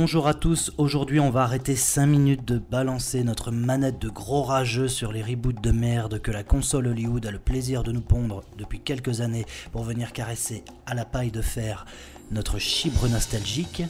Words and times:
Bonjour 0.00 0.28
à 0.28 0.34
tous, 0.34 0.72
aujourd'hui 0.78 1.18
on 1.18 1.28
va 1.28 1.42
arrêter 1.42 1.74
5 1.74 2.06
minutes 2.06 2.44
de 2.44 2.58
balancer 2.58 3.24
notre 3.24 3.50
manette 3.50 4.00
de 4.00 4.08
gros 4.08 4.44
rageux 4.44 4.86
sur 4.86 5.10
les 5.10 5.24
reboots 5.24 5.60
de 5.60 5.72
merde 5.72 6.20
que 6.20 6.30
la 6.30 6.44
console 6.44 6.86
Hollywood 6.86 7.26
a 7.26 7.32
le 7.32 7.40
plaisir 7.40 7.82
de 7.82 7.90
nous 7.90 8.00
pondre 8.00 8.44
depuis 8.56 8.78
quelques 8.78 9.22
années 9.22 9.44
pour 9.72 9.82
venir 9.82 10.12
caresser 10.12 10.62
à 10.86 10.94
la 10.94 11.04
paille 11.04 11.32
de 11.32 11.42
fer 11.42 11.84
notre 12.30 12.58
chibre 12.58 13.08
nostalgique. 13.08 13.82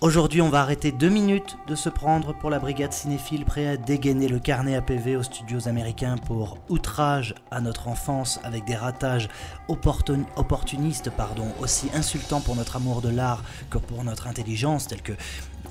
Aujourd'hui, 0.00 0.40
on 0.40 0.48
va 0.48 0.60
arrêter 0.60 0.92
deux 0.92 1.08
minutes 1.08 1.56
de 1.66 1.74
se 1.74 1.88
prendre 1.88 2.36
pour 2.38 2.50
la 2.50 2.58
brigade 2.58 2.92
cinéphile 2.92 3.44
prêt 3.44 3.66
à 3.66 3.76
dégainer 3.76 4.28
le 4.28 4.38
carnet 4.38 4.76
APV 4.76 5.16
aux 5.16 5.22
studios 5.22 5.68
américains 5.68 6.16
pour 6.16 6.58
outrage 6.68 7.34
à 7.50 7.60
notre 7.60 7.88
enfance 7.88 8.40
avec 8.44 8.64
des 8.64 8.76
ratages 8.76 9.28
opportunistes 9.68 11.10
pardon, 11.10 11.48
aussi 11.60 11.88
insultants 11.94 12.40
pour 12.40 12.56
notre 12.56 12.76
amour 12.76 13.02
de 13.02 13.08
l'art 13.08 13.42
que 13.70 13.78
pour 13.78 14.04
notre 14.04 14.26
intelligence, 14.26 14.86
tels 14.86 15.02
que 15.02 15.12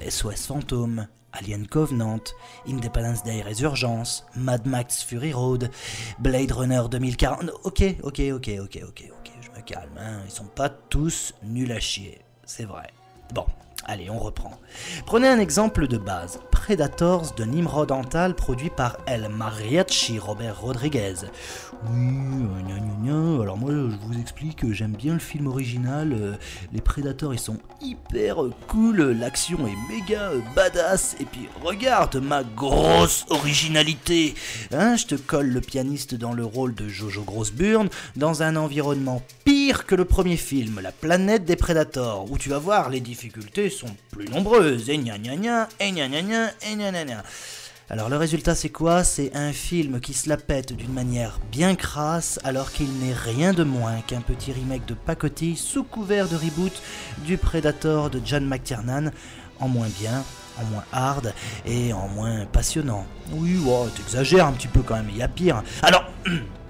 SOS 0.09 0.47
Fantôme, 0.47 1.07
Alien 1.33 1.67
Covenant, 1.67 2.23
Independence 2.67 3.23
Day 3.23 3.41
Résurgence, 3.41 4.25
Mad 4.35 4.65
Max 4.65 5.03
Fury 5.03 5.33
Road, 5.33 5.69
Blade 6.19 6.51
Runner 6.51 6.83
2040. 6.89 7.49
Ok, 7.63 7.83
ok, 8.03 8.21
ok, 8.33 8.49
ok, 8.61 8.79
ok, 8.87 9.03
ok 9.17 9.31
calme, 9.61 9.97
hein. 9.97 10.21
ils 10.25 10.31
sont 10.31 10.45
pas 10.45 10.69
tous 10.69 11.33
nuls 11.43 11.71
à 11.71 11.79
chier, 11.79 12.21
c'est 12.45 12.65
vrai. 12.65 12.87
Bon, 13.33 13.45
allez, 13.85 14.09
on 14.09 14.19
reprend. 14.19 14.59
Prenez 15.05 15.27
un 15.27 15.39
exemple 15.39 15.87
de 15.87 15.97
base, 15.97 16.39
Predators 16.51 17.33
de 17.35 17.43
Nimrod 17.43 17.91
Antal, 17.91 18.35
produit 18.35 18.69
par 18.69 18.97
El 19.07 19.29
Mariachi 19.29 20.19
Robert 20.19 20.61
Rodriguez. 20.61 21.15
Oui, 21.89 22.45
euh, 23.07 23.41
alors 23.41 23.57
moi 23.57 23.71
je 23.71 24.07
vous 24.07 24.19
explique, 24.19 24.71
j'aime 24.71 24.95
bien 24.95 25.13
le 25.13 25.19
film 25.19 25.47
original, 25.47 26.13
euh, 26.13 26.33
les 26.71 26.81
Predators 26.81 27.33
ils 27.33 27.39
sont 27.39 27.57
hyper 27.81 28.37
cool, 28.67 29.01
l'action 29.11 29.57
est 29.65 29.93
méga 29.93 30.29
euh, 30.29 30.39
badass, 30.55 31.15
et 31.19 31.25
puis 31.25 31.49
regarde 31.63 32.17
ma 32.17 32.43
grosse 32.43 33.25
originalité 33.29 34.35
hein, 34.71 34.95
Je 34.95 35.07
te 35.07 35.15
colle 35.15 35.47
le 35.47 35.61
pianiste 35.61 36.15
dans 36.15 36.33
le 36.33 36.45
rôle 36.45 36.75
de 36.75 36.87
Jojo 36.87 37.23
Grossburn, 37.23 37.89
dans 38.15 38.43
un 38.43 38.55
environnement 38.55 39.21
pire 39.43 39.50
que 39.69 39.95
le 39.95 40.05
premier 40.05 40.37
film, 40.37 40.79
la 40.81 40.91
planète 40.91 41.45
des 41.45 41.55
Predators, 41.55 42.29
où 42.31 42.37
tu 42.37 42.49
vas 42.49 42.57
voir 42.57 42.89
les 42.89 42.99
difficultés 42.99 43.69
sont 43.69 43.95
plus 44.09 44.25
nombreuses, 44.25 44.89
et 44.89 44.97
gna 44.97 45.19
gna 45.19 45.35
gna, 45.35 45.69
et 45.79 45.91
gna 45.91 46.07
gna 46.07 46.21
gna, 46.21 46.47
et 46.67 46.75
gna 46.75 46.91
gna 46.91 47.05
gna. 47.05 47.23
Alors 47.89 48.09
le 48.09 48.17
résultat 48.17 48.55
c'est 48.55 48.69
quoi? 48.69 49.03
C'est 49.03 49.35
un 49.35 49.53
film 49.53 49.99
qui 49.99 50.13
se 50.13 50.29
la 50.29 50.37
pète 50.37 50.73
d'une 50.73 50.93
manière 50.93 51.39
bien 51.51 51.75
crasse 51.75 52.39
alors 52.43 52.71
qu'il 52.71 52.91
n'est 52.99 53.13
rien 53.13 53.53
de 53.53 53.63
moins 53.63 54.01
qu'un 54.07 54.21
petit 54.21 54.51
remake 54.51 54.85
de 54.87 54.93
pacotille 54.93 55.57
sous 55.57 55.83
couvert 55.83 56.27
de 56.27 56.35
reboot 56.35 56.81
du 57.25 57.37
Predator 57.37 58.09
de 58.09 58.19
John 58.25 58.47
McTiernan 58.47 59.11
en 59.59 59.67
moins 59.67 59.89
bien, 59.99 60.23
en 60.59 60.63
moins 60.65 60.85
hard 60.91 61.33
et 61.65 61.93
en 61.93 62.07
moins 62.07 62.45
passionnant. 62.45 63.05
Oui, 63.33 63.57
wow, 63.63 63.89
t'exagères 63.89 64.47
un 64.47 64.53
petit 64.53 64.69
peu 64.69 64.81
quand 64.81 64.95
même, 64.95 65.09
il 65.09 65.17
y 65.17 65.23
a 65.23 65.27
pire. 65.27 65.61
Alors... 65.83 66.05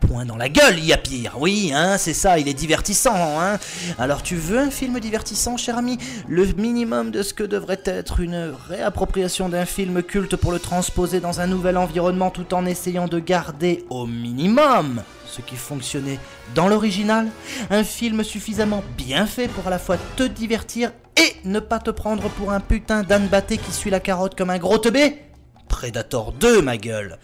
point 0.00 0.24
dans 0.24 0.36
la 0.36 0.48
gueule, 0.48 0.78
il 0.78 0.84
y 0.84 0.92
a 0.92 0.96
pire. 0.96 1.36
Oui, 1.38 1.72
hein, 1.74 1.98
c'est 1.98 2.14
ça, 2.14 2.38
il 2.38 2.48
est 2.48 2.54
divertissant, 2.54 3.40
hein. 3.40 3.58
Alors 3.98 4.22
tu 4.22 4.36
veux 4.36 4.58
un 4.58 4.70
film 4.70 4.98
divertissant, 5.00 5.56
cher 5.56 5.78
ami? 5.78 5.98
Le 6.28 6.44
minimum 6.44 7.10
de 7.10 7.22
ce 7.22 7.34
que 7.34 7.44
devrait 7.44 7.82
être 7.84 8.20
une 8.20 8.52
réappropriation 8.68 9.48
d'un 9.48 9.66
film 9.66 10.02
culte 10.02 10.36
pour 10.36 10.52
le 10.52 10.58
transposer 10.58 11.20
dans 11.20 11.40
un 11.40 11.46
nouvel 11.46 11.76
environnement 11.76 12.30
tout 12.30 12.54
en 12.54 12.66
essayant 12.66 13.08
de 13.08 13.18
garder 13.18 13.84
au 13.90 14.06
minimum 14.06 15.02
ce 15.26 15.42
qui 15.42 15.56
fonctionnait 15.56 16.18
dans 16.54 16.68
l'original. 16.68 17.28
Un 17.70 17.84
film 17.84 18.24
suffisamment 18.24 18.82
bien 18.96 19.26
fait 19.26 19.48
pour 19.48 19.66
à 19.66 19.70
la 19.70 19.78
fois 19.78 19.98
te 20.16 20.22
divertir 20.22 20.92
et 21.16 21.36
ne 21.44 21.60
pas 21.60 21.78
te 21.78 21.90
prendre 21.90 22.28
pour 22.30 22.52
un 22.52 22.60
putain 22.60 23.02
d'âne 23.02 23.28
batté 23.28 23.58
qui 23.58 23.72
suit 23.72 23.90
la 23.90 24.00
carotte 24.00 24.36
comme 24.36 24.50
un 24.50 24.58
gros 24.58 24.78
teubé 24.78 25.22
Predator 25.68 26.32
2, 26.32 26.62
ma 26.62 26.76
gueule 26.76 27.18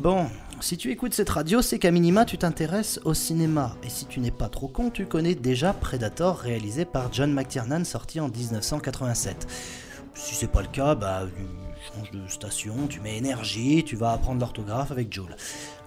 Bon, 0.00 0.28
si 0.60 0.76
tu 0.76 0.90
écoutes 0.90 1.14
cette 1.14 1.30
radio, 1.30 1.62
c'est 1.62 1.78
qu'à 1.78 1.90
minima 1.90 2.26
tu 2.26 2.36
t'intéresses 2.36 3.00
au 3.04 3.14
cinéma. 3.14 3.74
Et 3.82 3.88
si 3.88 4.04
tu 4.04 4.20
n'es 4.20 4.30
pas 4.30 4.50
trop 4.50 4.68
con, 4.68 4.90
tu 4.90 5.06
connais 5.06 5.34
déjà 5.34 5.72
Predator 5.72 6.36
réalisé 6.36 6.84
par 6.84 7.10
John 7.12 7.32
McTiernan 7.32 7.84
sorti 7.84 8.20
en 8.20 8.28
1987. 8.28 9.46
Si 10.14 10.34
c'est 10.34 10.50
pas 10.50 10.62
le 10.62 10.68
cas, 10.68 10.94
bah 10.94 11.22
change 11.86 12.10
de 12.10 12.26
station, 12.28 12.86
tu 12.88 13.00
mets 13.00 13.16
énergie, 13.16 13.84
tu 13.84 13.96
vas 13.96 14.12
apprendre 14.12 14.40
l'orthographe 14.40 14.90
avec 14.90 15.12
Joel. 15.12 15.36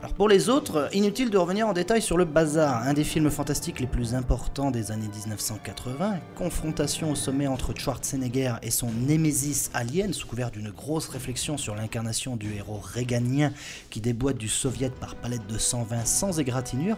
Alors 0.01 0.13
pour 0.13 0.29
les 0.29 0.49
autres, 0.49 0.87
inutile 0.93 1.29
de 1.29 1.37
revenir 1.37 1.67
en 1.67 1.73
détail 1.73 2.01
sur 2.01 2.17
le 2.17 2.25
Bazar, 2.25 2.83
un 2.83 2.93
des 2.93 3.03
films 3.03 3.29
fantastiques 3.29 3.79
les 3.79 3.87
plus 3.87 4.15
importants 4.15 4.71
des 4.71 4.91
années 4.91 5.09
1980, 5.09 6.19
confrontation 6.35 7.11
au 7.11 7.15
sommet 7.15 7.47
entre 7.47 7.73
Schwarzenegger 7.77 8.53
et 8.61 8.71
son 8.71 8.91
némésis 8.91 9.71
alien 9.73 10.13
sous 10.13 10.27
couvert 10.27 10.51
d'une 10.51 10.71
grosse 10.71 11.09
réflexion 11.09 11.57
sur 11.57 11.75
l'incarnation 11.75 12.37
du 12.37 12.53
héros 12.53 12.79
réganien 12.81 13.51
qui 13.89 13.99
déboîte 13.99 14.37
du 14.37 14.47
soviet 14.47 14.91
par 14.91 15.15
palette 15.15 15.47
de 15.47 15.57
120 15.57 16.05
sans 16.05 16.39
égratignure, 16.39 16.97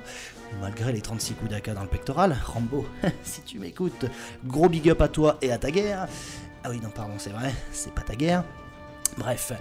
malgré 0.61 0.93
les 0.93 1.01
36 1.01 1.33
coups 1.33 1.49
d'AK 1.49 1.73
dans 1.73 1.83
le 1.83 1.89
pectoral. 1.89 2.37
Rambo, 2.45 2.85
si 3.23 3.41
tu 3.41 3.57
m'écoutes, 3.57 4.05
gros 4.45 4.69
big 4.69 4.89
up 4.89 5.01
à 5.01 5.07
toi 5.07 5.37
et 5.41 5.51
à 5.51 5.57
ta 5.57 5.71
guerre. 5.71 6.07
Ah 6.63 6.69
oui, 6.69 6.79
non, 6.81 6.89
pardon, 6.89 7.15
c'est 7.17 7.31
vrai, 7.31 7.51
c'est 7.71 7.93
pas 7.93 8.01
ta 8.01 8.15
guerre. 8.15 8.43
Bref, 9.17 9.53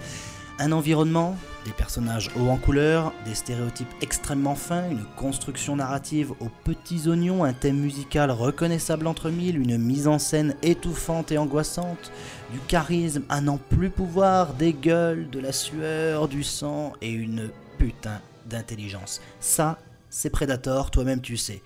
un 0.59 0.71
environnement, 0.71 1.35
des 1.65 1.71
personnages 1.71 2.29
hauts 2.35 2.49
en 2.49 2.57
couleur, 2.57 3.13
des 3.25 3.35
stéréotypes 3.35 3.93
extrêmement 4.01 4.55
fins, 4.55 4.89
une 4.89 5.05
construction 5.15 5.75
narrative 5.75 6.31
aux 6.39 6.49
petits 6.63 7.07
oignons, 7.07 7.43
un 7.43 7.53
thème 7.53 7.77
musical 7.77 8.31
reconnaissable 8.31 9.07
entre 9.07 9.29
mille, 9.29 9.59
une 9.59 9.77
mise 9.77 10.07
en 10.07 10.19
scène 10.19 10.55
étouffante 10.61 11.31
et 11.31 11.37
angoissante, 11.37 12.11
du 12.51 12.59
charisme 12.67 13.23
à 13.29 13.41
n'en 13.41 13.57
plus 13.57 13.89
pouvoir, 13.89 14.53
des 14.53 14.73
gueules, 14.73 15.29
de 15.29 15.39
la 15.39 15.51
sueur, 15.51 16.27
du 16.27 16.43
sang 16.43 16.93
et 17.01 17.11
une 17.11 17.49
putain 17.77 18.21
d'intelligence. 18.45 19.21
Ça, 19.39 19.79
c'est 20.09 20.29
Predator, 20.29 20.91
toi-même 20.91 21.21
tu 21.21 21.37
sais. 21.37 21.61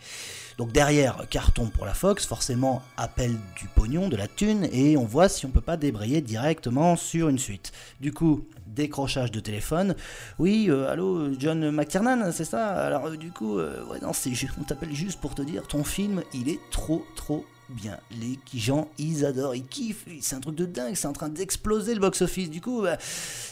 Donc 0.58 0.72
derrière, 0.72 1.28
carton 1.30 1.68
pour 1.68 1.86
la 1.86 1.94
Fox, 1.94 2.26
forcément 2.26 2.82
appel 2.96 3.38
du 3.58 3.68
pognon, 3.68 4.08
de 4.08 4.16
la 4.16 4.28
thune, 4.28 4.70
et 4.72 4.96
on 4.96 5.04
voit 5.04 5.28
si 5.28 5.46
on 5.46 5.50
peut 5.50 5.60
pas 5.62 5.76
débrayer 5.76 6.22
directement 6.22 6.96
sur 6.96 7.28
une 7.28 7.40
suite. 7.40 7.74
Du 8.00 8.14
coup, 8.14 8.46
décrochage 8.66 9.32
de 9.32 9.40
téléphone. 9.40 9.96
Oui, 10.40 10.68
euh, 10.70 10.90
allô, 10.90 11.34
John 11.38 11.72
McTiernan, 11.72 12.32
c'est 12.32 12.46
ça? 12.46 12.70
Alors 12.70 13.08
euh, 13.08 13.18
du 13.18 13.32
coup, 13.32 13.60
euh, 13.60 13.84
ouais, 13.86 14.00
non, 14.02 14.12
on 14.12 14.64
t'appelle 14.64 14.94
juste 14.94 15.20
pour 15.20 15.36
te 15.36 15.42
dire, 15.42 15.68
ton 15.68 15.84
film, 15.84 16.24
il 16.34 16.50
est 16.50 16.60
trop, 16.72 17.06
trop 17.16 17.46
bien. 17.70 17.98
Les 18.12 18.38
gens, 18.54 18.90
ils 18.98 19.26
adorent, 19.26 19.56
ils 19.56 19.66
kiffent. 19.66 20.06
C'est 20.22 20.36
un 20.36 20.40
truc 20.40 20.56
de 20.56 20.66
dingue, 20.66 20.96
c'est 20.96 21.08
en 21.08 21.14
train 21.14 21.30
d'exploser 21.30 21.94
le 21.94 22.00
box-office. 22.00 22.50
Du 22.50 22.62
coup, 22.62 22.82
bah, 22.82 22.98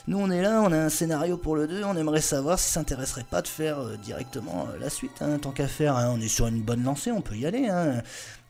nous 0.07 0.17
on 0.17 0.29
est 0.29 0.41
là, 0.41 0.61
on 0.61 0.71
a 0.71 0.77
un 0.77 0.89
scénario 0.89 1.37
pour 1.37 1.55
le 1.55 1.67
2, 1.67 1.83
on 1.83 1.95
aimerait 1.95 2.21
savoir 2.21 2.59
si 2.59 2.67
ça 2.67 2.73
s'intéresserait 2.75 3.25
pas 3.29 3.41
de 3.41 3.47
faire 3.47 3.79
euh, 3.79 3.97
directement 3.97 4.67
euh, 4.69 4.77
la 4.79 4.89
suite. 4.89 5.21
Hein, 5.21 5.39
tant 5.39 5.51
qu'à 5.51 5.67
faire, 5.67 5.97
hein. 5.97 6.13
on 6.15 6.21
est 6.21 6.27
sur 6.27 6.47
une 6.47 6.61
bonne 6.61 6.83
lancée, 6.83 7.11
on 7.11 7.21
peut 7.21 7.35
y 7.35 7.45
aller. 7.45 7.67
Hein. 7.69 8.01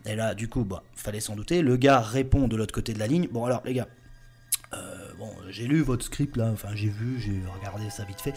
Et 0.06 0.16
là, 0.16 0.36
du 0.36 0.50
coup, 0.50 0.64
bah, 0.64 0.84
fallait 0.96 1.22
s'en 1.22 1.36
douter. 1.36 1.62
Le 1.62 1.78
gars 1.78 2.00
répond 2.00 2.48
de 2.48 2.56
l'autre 2.56 2.74
côté 2.74 2.94
de 2.94 3.00
la 3.00 3.08
ligne. 3.08 3.28
Bon, 3.32 3.46
alors, 3.46 3.62
les 3.66 3.74
gars, 3.74 3.88
bon, 5.18 5.30
j'ai 5.50 5.66
lu 5.68 5.82
votre 5.82 6.06
script 6.06 6.38
là, 6.38 6.50
enfin 6.52 6.70
j'ai 6.74 6.90
vu, 6.90 7.20
j'ai 7.20 7.42
regardé 7.58 7.90
ça 7.90 8.04
vite 8.04 8.22
fait. 8.22 8.34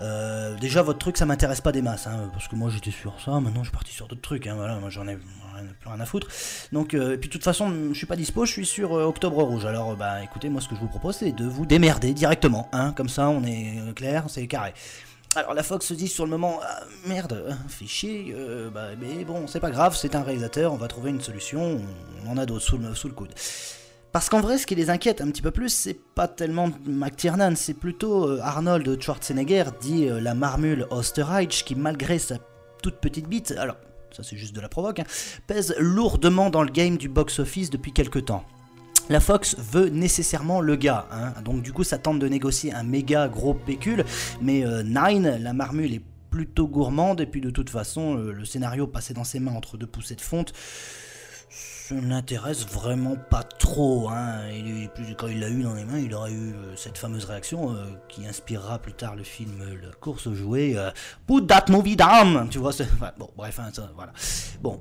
Euh, 0.00 0.56
déjà, 0.58 0.82
votre 0.82 0.98
truc, 0.98 1.16
ça 1.16 1.26
m'intéresse 1.26 1.60
pas 1.60 1.72
des 1.72 1.82
masses, 1.82 2.06
hein, 2.06 2.30
parce 2.32 2.48
que 2.48 2.56
moi 2.56 2.70
j'étais 2.70 2.90
sur 2.90 3.20
ça, 3.20 3.40
maintenant 3.40 3.62
je 3.62 3.68
suis 3.68 3.76
parti 3.76 3.92
sur 3.92 4.08
d'autres 4.08 4.22
trucs, 4.22 4.46
hein, 4.46 4.54
voilà, 4.56 4.76
moi 4.76 4.90
j'en 4.90 5.06
ai 5.06 5.16
plus 5.16 5.88
rien 5.88 6.00
à 6.00 6.06
foutre. 6.06 6.28
Donc, 6.72 6.94
euh, 6.94 7.14
et 7.14 7.18
puis 7.18 7.28
de 7.28 7.32
toute 7.32 7.44
façon, 7.44 7.70
je 7.92 7.96
suis 7.96 8.06
pas 8.06 8.16
dispo, 8.16 8.44
je 8.44 8.52
suis 8.52 8.66
sur 8.66 8.96
euh, 8.96 9.04
Octobre 9.04 9.42
Rouge. 9.42 9.66
Alors, 9.66 9.96
bah 9.96 10.22
écoutez, 10.22 10.48
moi 10.48 10.60
ce 10.60 10.68
que 10.68 10.74
je 10.74 10.80
vous 10.80 10.88
propose, 10.88 11.16
c'est 11.16 11.32
de 11.32 11.46
vous 11.46 11.66
démerder 11.66 12.12
directement, 12.14 12.68
hein, 12.72 12.92
comme 12.92 13.08
ça 13.08 13.28
on 13.28 13.44
est 13.44 13.94
clair, 13.94 14.24
c'est 14.28 14.46
carré. 14.46 14.74
Alors 15.34 15.54
la 15.54 15.62
Fox 15.62 15.86
se 15.86 15.94
dit 15.94 16.08
sur 16.08 16.24
le 16.24 16.30
moment, 16.30 16.60
ah, 16.62 16.80
merde, 17.06 17.56
fait 17.68 17.86
chier, 17.86 18.34
bah, 18.72 18.88
mais 19.00 19.24
bon, 19.24 19.46
c'est 19.46 19.60
pas 19.60 19.70
grave, 19.70 19.96
c'est 19.96 20.14
un 20.14 20.22
réalisateur, 20.22 20.74
on 20.74 20.76
va 20.76 20.88
trouver 20.88 21.10
une 21.10 21.22
solution, 21.22 21.80
on 22.24 22.30
en 22.30 22.36
a 22.36 22.44
d'autres 22.44 22.64
sous 22.94 23.08
le 23.08 23.14
coude. 23.14 23.32
Parce 24.12 24.28
qu'en 24.28 24.42
vrai, 24.42 24.58
ce 24.58 24.66
qui 24.66 24.74
les 24.74 24.90
inquiète 24.90 25.22
un 25.22 25.30
petit 25.30 25.40
peu 25.40 25.50
plus, 25.50 25.70
c'est 25.70 25.98
pas 26.14 26.28
tellement 26.28 26.70
McTiernan, 26.84 27.56
c'est 27.56 27.72
plutôt 27.72 28.28
euh, 28.28 28.40
Arnold 28.42 29.00
Schwarzenegger, 29.00 29.64
dit 29.80 30.06
euh, 30.06 30.20
la 30.20 30.34
marmule 30.34 30.86
Osterreich, 30.90 31.64
qui 31.64 31.74
malgré 31.74 32.18
sa 32.18 32.36
toute 32.82 32.96
petite 32.96 33.26
bite, 33.26 33.54
alors 33.56 33.76
ça 34.14 34.22
c'est 34.22 34.36
juste 34.36 34.54
de 34.54 34.60
la 34.60 34.68
provoque, 34.68 34.98
hein, 34.98 35.06
pèse 35.46 35.74
lourdement 35.78 36.50
dans 36.50 36.62
le 36.62 36.70
game 36.70 36.98
du 36.98 37.08
box-office 37.08 37.70
depuis 37.70 37.92
quelques 37.92 38.26
temps. 38.26 38.44
La 39.08 39.18
Fox 39.18 39.56
veut 39.58 39.88
nécessairement 39.88 40.60
le 40.60 40.76
gars, 40.76 41.06
hein. 41.10 41.32
donc 41.42 41.62
du 41.62 41.72
coup 41.72 41.82
ça 41.82 41.96
tente 41.96 42.18
de 42.18 42.28
négocier 42.28 42.74
un 42.74 42.82
méga 42.82 43.28
gros 43.28 43.54
pécule, 43.54 44.04
mais 44.42 44.66
euh, 44.66 44.82
Nine, 44.82 45.38
la 45.40 45.54
marmule 45.54 45.94
est 45.94 46.02
plutôt 46.28 46.66
gourmande, 46.66 47.22
et 47.22 47.26
puis 47.26 47.40
de 47.40 47.50
toute 47.50 47.70
façon 47.70 48.14
le 48.14 48.44
scénario 48.44 48.86
passé 48.86 49.14
dans 49.14 49.24
ses 49.24 49.40
mains 49.40 49.54
entre 49.54 49.78
deux 49.78 49.86
poussées 49.86 50.16
de 50.16 50.20
fonte, 50.20 50.52
ça 51.88 51.94
l'intéresse 51.96 52.66
vraiment 52.66 53.16
pas 53.16 53.42
trop. 53.42 54.08
Hein. 54.08 54.48
Il, 54.54 54.88
plus, 54.90 55.14
quand 55.16 55.26
il 55.26 55.40
l'a 55.40 55.48
eu 55.48 55.62
dans 55.62 55.74
les 55.74 55.84
mains, 55.84 55.98
il 55.98 56.14
aurait 56.14 56.32
eu 56.32 56.52
euh, 56.52 56.76
cette 56.76 56.96
fameuse 56.96 57.24
réaction 57.24 57.72
euh, 57.72 57.84
qui 58.08 58.26
inspirera 58.26 58.78
plus 58.78 58.92
tard 58.92 59.16
le 59.16 59.24
film 59.24 59.60
euh, 59.60 59.74
La 59.82 59.92
course 59.92 60.26
aux 60.26 60.34
jouets. 60.34 60.74
euh, 60.76 60.90
Put 61.26 61.46
that 61.46 61.64
movie 61.68 61.96
down 61.96 62.48
Tu 62.50 62.58
vois, 62.58 62.70
enfin, 62.70 63.10
bon, 63.18 63.28
bref, 63.36 63.58
hein, 63.58 63.70
voilà. 63.96 64.12
Bon. 64.60 64.80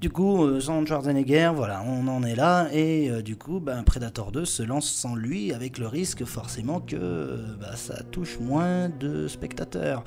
Du 0.00 0.10
coup, 0.10 0.60
sans 0.60 0.84
Schwarzenegger, 0.84 1.52
voilà, 1.54 1.82
on 1.82 2.06
en 2.08 2.22
est 2.24 2.34
là, 2.34 2.68
et 2.74 3.22
du 3.22 3.36
coup, 3.36 3.58
ben, 3.58 3.82
Predator 3.84 4.32
2 4.32 4.44
se 4.44 4.62
lance 4.62 4.86
sans 4.90 5.14
lui, 5.14 5.50
avec 5.54 5.78
le 5.78 5.88
risque 5.88 6.26
forcément 6.26 6.80
que 6.80 7.38
bah, 7.58 7.74
ça 7.74 8.02
touche 8.02 8.38
moins 8.38 8.90
de 8.90 9.28
spectateurs. 9.28 10.04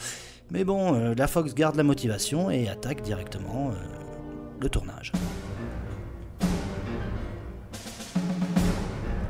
Mais 0.52 0.64
bon, 0.66 1.16
la 1.16 1.28
Fox 1.28 1.56
garde 1.56 1.78
la 1.78 1.84
motivation 1.84 2.52
et 2.52 2.70
attaque 2.70 3.02
directement 3.02 3.72
le 4.60 4.70
tournage. 4.70 5.14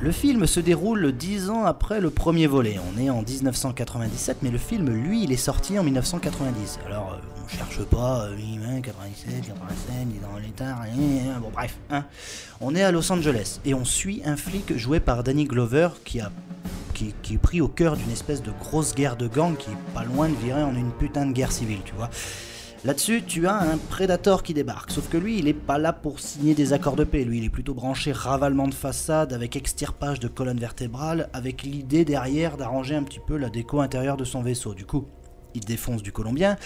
Le 0.08 0.14
film 0.14 0.48
se 0.48 0.62
déroule 0.62 1.12
dix 1.12 1.50
ans 1.50 1.66
après 1.66 2.00
le 2.00 2.10
premier 2.10 2.48
volet. 2.48 2.78
On 2.96 2.98
est 2.98 3.10
en 3.10 3.24
1997, 3.24 4.38
mais 4.42 4.52
le 4.52 4.58
film, 4.58 4.90
lui, 4.90 5.24
il 5.24 5.34
est 5.34 5.36
sorti 5.36 5.78
en 5.78 5.84
1990. 5.84 6.80
Alors, 6.86 7.12
euh, 7.12 7.44
on 7.44 7.48
cherche 7.50 7.84
pas, 7.84 8.22
euh, 8.22 8.36
oui, 8.38 8.58
hein, 8.66 8.80
97, 8.80 9.48
87, 9.48 10.08
il 10.10 10.16
est 10.16 10.20
dans 10.22 10.38
l'état, 10.38 10.78
bon 11.42 11.50
bref. 11.54 11.76
hein. 11.90 12.06
On 12.62 12.74
est 12.74 12.84
à 12.84 12.92
Los 12.94 13.12
Angeles 13.12 13.60
et 13.66 13.74
on 13.74 13.84
suit 13.84 14.22
un 14.24 14.38
flic 14.38 14.78
joué 14.78 15.02
par 15.02 15.24
Danny 15.26 15.44
Glover 15.44 15.90
qui 16.06 16.22
a 16.22 16.32
qui, 16.94 17.14
qui 17.22 17.34
est 17.34 17.38
pris 17.38 17.60
au 17.60 17.68
cœur 17.68 17.98
d'une 17.98 18.10
espèce 18.10 18.42
de 18.42 18.52
grosse 18.62 18.96
guerre 18.96 19.18
de 19.18 19.28
gang 19.28 19.58
qui 19.58 19.72
est 19.72 19.94
pas 19.94 20.06
loin 20.06 20.30
de 20.30 20.36
virer 20.36 20.64
en 20.64 20.74
une 20.74 20.92
putain 20.92 21.26
de 21.26 21.34
guerre 21.34 21.52
civile, 21.52 21.80
tu 21.84 21.94
vois. 21.96 22.10
Là-dessus, 22.86 23.24
tu 23.26 23.48
as 23.48 23.56
un 23.56 23.78
Predator 23.78 24.44
qui 24.44 24.54
débarque, 24.54 24.92
sauf 24.92 25.10
que 25.10 25.18
lui, 25.18 25.40
il 25.40 25.48
est 25.48 25.54
pas 25.54 25.80
là 25.80 25.94
pour 25.94 26.20
signer 26.20 26.54
des 26.54 26.74
accords 26.74 26.96
de 26.96 27.04
paix. 27.04 27.24
Lui, 27.24 27.40
il 27.40 27.44
est 27.44 27.50
plutôt 27.50 27.74
branché 27.74 28.12
ravalement 28.12 28.68
de 28.68 28.74
façade 28.74 29.34
avec 29.34 29.56
extirpage 29.56 30.20
de 30.20 30.28
colonne 30.28 30.60
vertébrale, 30.60 31.28
avec 31.34 31.64
l'idée 31.64 32.06
derrière 32.06 32.56
d'arranger 32.56 32.96
un 32.96 33.04
petit 33.04 33.20
peu 33.20 33.36
la 33.36 33.50
déco 33.50 33.82
intérieure 33.82 34.16
de 34.16 34.26
son 34.26 34.44
vaisseau. 34.44 34.76
Du 34.76 34.86
coup, 34.86 35.08
il 35.54 35.66
défonce 35.66 36.04
du 36.04 36.12
colombien, 36.12 36.58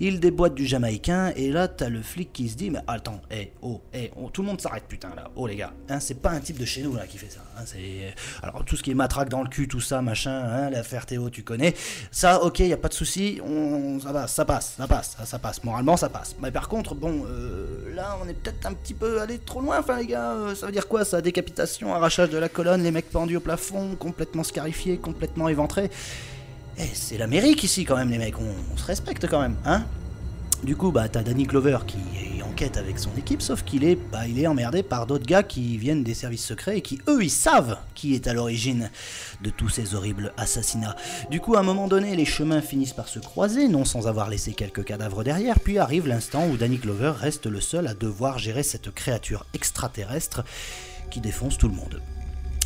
il 0.00 0.20
déboîte 0.20 0.54
du 0.54 0.66
jamaïcain, 0.66 1.32
et 1.36 1.50
là, 1.50 1.68
t'as 1.68 1.88
le 1.88 2.02
flic 2.02 2.32
qui 2.32 2.48
se 2.48 2.56
dit 2.56 2.70
Mais 2.70 2.80
attends, 2.86 3.20
hé, 3.30 3.52
oh, 3.62 3.80
hé, 3.92 4.10
oh, 4.16 4.30
tout 4.32 4.42
le 4.42 4.48
monde 4.48 4.60
s'arrête, 4.60 4.84
putain, 4.88 5.10
là, 5.16 5.30
oh 5.36 5.46
les 5.46 5.56
gars, 5.56 5.72
hein, 5.88 6.00
c'est 6.00 6.20
pas 6.20 6.30
un 6.30 6.40
type 6.40 6.58
de 6.58 6.64
chez 6.64 6.82
nous 6.82 6.94
là 6.94 7.06
qui 7.06 7.18
fait 7.18 7.30
ça. 7.30 7.40
hein, 7.56 7.62
c'est... 7.64 8.14
Alors, 8.42 8.64
tout 8.64 8.76
ce 8.76 8.82
qui 8.82 8.90
est 8.90 8.94
matraque 8.94 9.28
dans 9.28 9.42
le 9.42 9.48
cul, 9.48 9.68
tout 9.68 9.80
ça, 9.80 10.02
machin, 10.02 10.30
hein, 10.30 10.70
l'affaire 10.70 11.06
Théo, 11.06 11.30
tu 11.30 11.42
connais, 11.42 11.74
ça, 12.10 12.42
ok, 12.42 12.60
y 12.60 12.72
a 12.72 12.76
pas 12.76 12.88
de 12.88 12.94
souci, 12.94 13.40
on... 13.44 14.00
ça 14.00 14.12
va, 14.12 14.26
ça 14.26 14.44
passe, 14.44 14.74
ça 14.78 14.86
passe, 14.86 15.16
ça, 15.18 15.24
ça 15.26 15.38
passe, 15.38 15.62
moralement, 15.64 15.96
ça 15.96 16.08
passe. 16.08 16.36
Mais 16.40 16.50
par 16.50 16.68
contre, 16.68 16.94
bon, 16.94 17.24
euh, 17.28 17.94
là, 17.94 18.18
on 18.24 18.28
est 18.28 18.34
peut-être 18.34 18.66
un 18.66 18.72
petit 18.74 18.94
peu 18.94 19.20
allé 19.20 19.38
trop 19.38 19.60
loin, 19.60 19.78
enfin, 19.78 19.98
les 19.98 20.06
gars, 20.06 20.32
euh, 20.32 20.54
ça 20.54 20.66
veut 20.66 20.72
dire 20.72 20.88
quoi 20.88 21.04
ça 21.04 21.20
Décapitation, 21.20 21.94
arrachage 21.94 22.30
de 22.30 22.38
la 22.38 22.48
colonne, 22.48 22.82
les 22.82 22.90
mecs 22.90 23.10
pendus 23.10 23.36
au 23.36 23.40
plafond, 23.40 23.96
complètement 23.96 24.44
scarifiés, 24.44 24.98
complètement 24.98 25.48
éventrés. 25.48 25.90
Eh, 26.80 26.84
c'est 26.94 27.18
l'Amérique 27.18 27.64
ici 27.64 27.84
quand 27.84 27.96
même 27.96 28.10
les 28.10 28.18
mecs, 28.18 28.38
on, 28.38 28.54
on 28.72 28.76
se 28.76 28.84
respecte 28.84 29.26
quand 29.28 29.40
même, 29.40 29.56
hein 29.64 29.84
Du 30.62 30.76
coup, 30.76 30.92
bah 30.92 31.08
t'as 31.08 31.24
Danny 31.24 31.42
Glover 31.44 31.78
qui 31.86 31.98
est 32.38 32.42
en 32.42 32.52
quête 32.52 32.76
avec 32.76 33.00
son 33.00 33.10
équipe, 33.16 33.42
sauf 33.42 33.64
qu'il 33.64 33.82
est, 33.82 33.96
bah, 34.12 34.28
il 34.28 34.38
est 34.38 34.46
emmerdé 34.46 34.84
par 34.84 35.06
d'autres 35.06 35.26
gars 35.26 35.42
qui 35.42 35.76
viennent 35.76 36.04
des 36.04 36.14
services 36.14 36.44
secrets 36.44 36.78
et 36.78 36.80
qui, 36.80 37.00
eux, 37.08 37.22
ils 37.22 37.30
savent 37.30 37.78
qui 37.96 38.14
est 38.14 38.28
à 38.28 38.32
l'origine 38.32 38.90
de 39.42 39.50
tous 39.50 39.68
ces 39.68 39.96
horribles 39.96 40.32
assassinats. 40.36 40.94
Du 41.30 41.40
coup, 41.40 41.56
à 41.56 41.60
un 41.60 41.64
moment 41.64 41.88
donné, 41.88 42.14
les 42.14 42.24
chemins 42.24 42.60
finissent 42.60 42.92
par 42.92 43.08
se 43.08 43.18
croiser, 43.18 43.66
non 43.66 43.84
sans 43.84 44.06
avoir 44.06 44.28
laissé 44.28 44.52
quelques 44.52 44.84
cadavres 44.84 45.24
derrière, 45.24 45.58
puis 45.58 45.78
arrive 45.78 46.06
l'instant 46.06 46.46
où 46.46 46.56
Danny 46.56 46.76
Glover 46.76 47.12
reste 47.18 47.46
le 47.46 47.60
seul 47.60 47.88
à 47.88 47.94
devoir 47.94 48.38
gérer 48.38 48.62
cette 48.62 48.92
créature 48.94 49.46
extraterrestre 49.52 50.44
qui 51.10 51.20
défonce 51.20 51.58
tout 51.58 51.68
le 51.68 51.74
monde. 51.74 52.00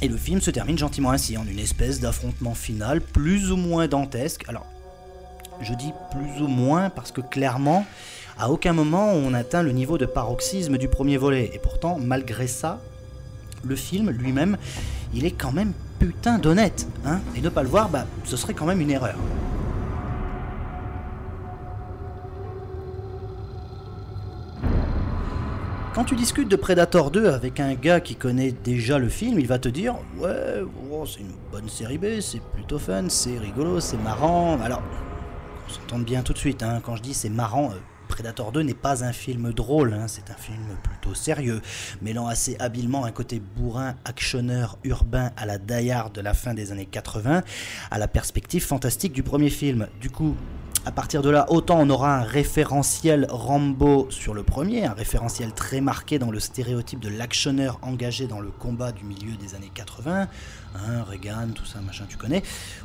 Et 0.02 0.08
le 0.08 0.16
film 0.16 0.40
se 0.40 0.50
termine 0.50 0.76
gentiment 0.76 1.12
ainsi, 1.12 1.38
en 1.38 1.46
une 1.46 1.60
espèce 1.60 2.00
d'affrontement 2.00 2.54
final 2.54 3.00
plus 3.00 3.52
ou 3.52 3.56
moins 3.56 3.86
dantesque. 3.86 4.42
Alors, 4.48 4.66
je 5.60 5.74
dis 5.74 5.92
plus 6.10 6.42
ou 6.42 6.48
moins 6.48 6.90
parce 6.90 7.12
que 7.12 7.20
clairement, 7.20 7.86
à 8.36 8.50
aucun 8.50 8.72
moment 8.72 9.12
on 9.12 9.32
atteint 9.32 9.62
le 9.62 9.70
niveau 9.70 9.98
de 9.98 10.06
paroxysme 10.06 10.76
du 10.76 10.88
premier 10.88 11.18
volet. 11.18 11.52
Et 11.54 11.60
pourtant, 11.60 11.98
malgré 12.00 12.48
ça, 12.48 12.80
le 13.62 13.76
film 13.76 14.10
lui-même, 14.10 14.56
il 15.14 15.24
est 15.24 15.30
quand 15.30 15.52
même 15.52 15.72
putain 16.00 16.38
d'honnête. 16.38 16.88
Hein 17.06 17.20
Et 17.36 17.40
ne 17.40 17.48
pas 17.48 17.62
le 17.62 17.68
voir, 17.68 17.88
bah, 17.88 18.06
ce 18.24 18.36
serait 18.36 18.54
quand 18.54 18.66
même 18.66 18.80
une 18.80 18.90
erreur. 18.90 19.14
Quand 25.94 26.04
tu 26.04 26.16
discutes 26.16 26.48
de 26.48 26.56
Predator 26.56 27.10
2 27.10 27.26
avec 27.28 27.60
un 27.60 27.74
gars 27.74 28.00
qui 28.00 28.16
connaît 28.16 28.50
déjà 28.50 28.98
le 28.98 29.10
film, 29.10 29.38
il 29.38 29.46
va 29.46 29.58
te 29.58 29.68
dire 29.68 29.94
Ouais, 30.16 30.62
oh, 30.90 31.04
c'est 31.04 31.20
une 31.20 31.34
bonne 31.50 31.68
série 31.68 31.98
B, 31.98 32.18
c'est 32.20 32.40
plutôt 32.40 32.78
fun, 32.78 33.10
c'est 33.10 33.36
rigolo, 33.36 33.78
c'est 33.78 33.98
marrant. 33.98 34.58
Alors, 34.62 34.82
on 35.66 35.70
s'entende 35.70 36.06
bien 36.06 36.22
tout 36.22 36.32
de 36.32 36.38
suite, 36.38 36.62
hein, 36.62 36.80
quand 36.82 36.96
je 36.96 37.02
dis 37.02 37.12
c'est 37.12 37.28
marrant, 37.28 37.72
euh, 37.72 37.74
Predator 38.08 38.52
2 38.52 38.62
n'est 38.62 38.72
pas 38.72 39.04
un 39.04 39.12
film 39.12 39.52
drôle, 39.52 39.92
hein, 39.92 40.08
c'est 40.08 40.30
un 40.30 40.34
film 40.34 40.64
plutôt 40.82 41.14
sérieux, 41.14 41.60
mêlant 42.00 42.26
assez 42.26 42.56
habilement 42.58 43.04
un 43.04 43.12
côté 43.12 43.38
bourrin, 43.38 43.94
actionneur, 44.06 44.78
urbain 44.84 45.30
à 45.36 45.44
la 45.44 45.58
Die 45.58 45.92
de 46.14 46.20
la 46.22 46.32
fin 46.32 46.54
des 46.54 46.72
années 46.72 46.86
80, 46.86 47.42
à 47.90 47.98
la 47.98 48.08
perspective 48.08 48.64
fantastique 48.64 49.12
du 49.12 49.22
premier 49.22 49.50
film. 49.50 49.88
Du 50.00 50.08
coup, 50.08 50.36
à 50.84 50.90
partir 50.90 51.22
de 51.22 51.30
là, 51.30 51.46
autant 51.48 51.78
on 51.80 51.88
aura 51.90 52.16
un 52.16 52.22
référentiel 52.22 53.26
Rambo 53.30 54.08
sur 54.10 54.34
le 54.34 54.42
premier, 54.42 54.84
un 54.84 54.92
référentiel 54.92 55.52
très 55.52 55.80
marqué 55.80 56.18
dans 56.18 56.32
le 56.32 56.40
stéréotype 56.40 56.98
de 56.98 57.08
l'actionneur 57.08 57.78
engagé 57.82 58.26
dans 58.26 58.40
le 58.40 58.50
combat 58.50 58.90
du 58.90 59.04
milieu 59.04 59.36
des 59.36 59.54
années 59.54 59.70
80, 59.72 60.26
hein, 60.74 61.04
Reagan, 61.08 61.50
tout 61.54 61.64
ça, 61.64 61.80
machin, 61.80 62.04
tu 62.08 62.16
connais. 62.16 62.42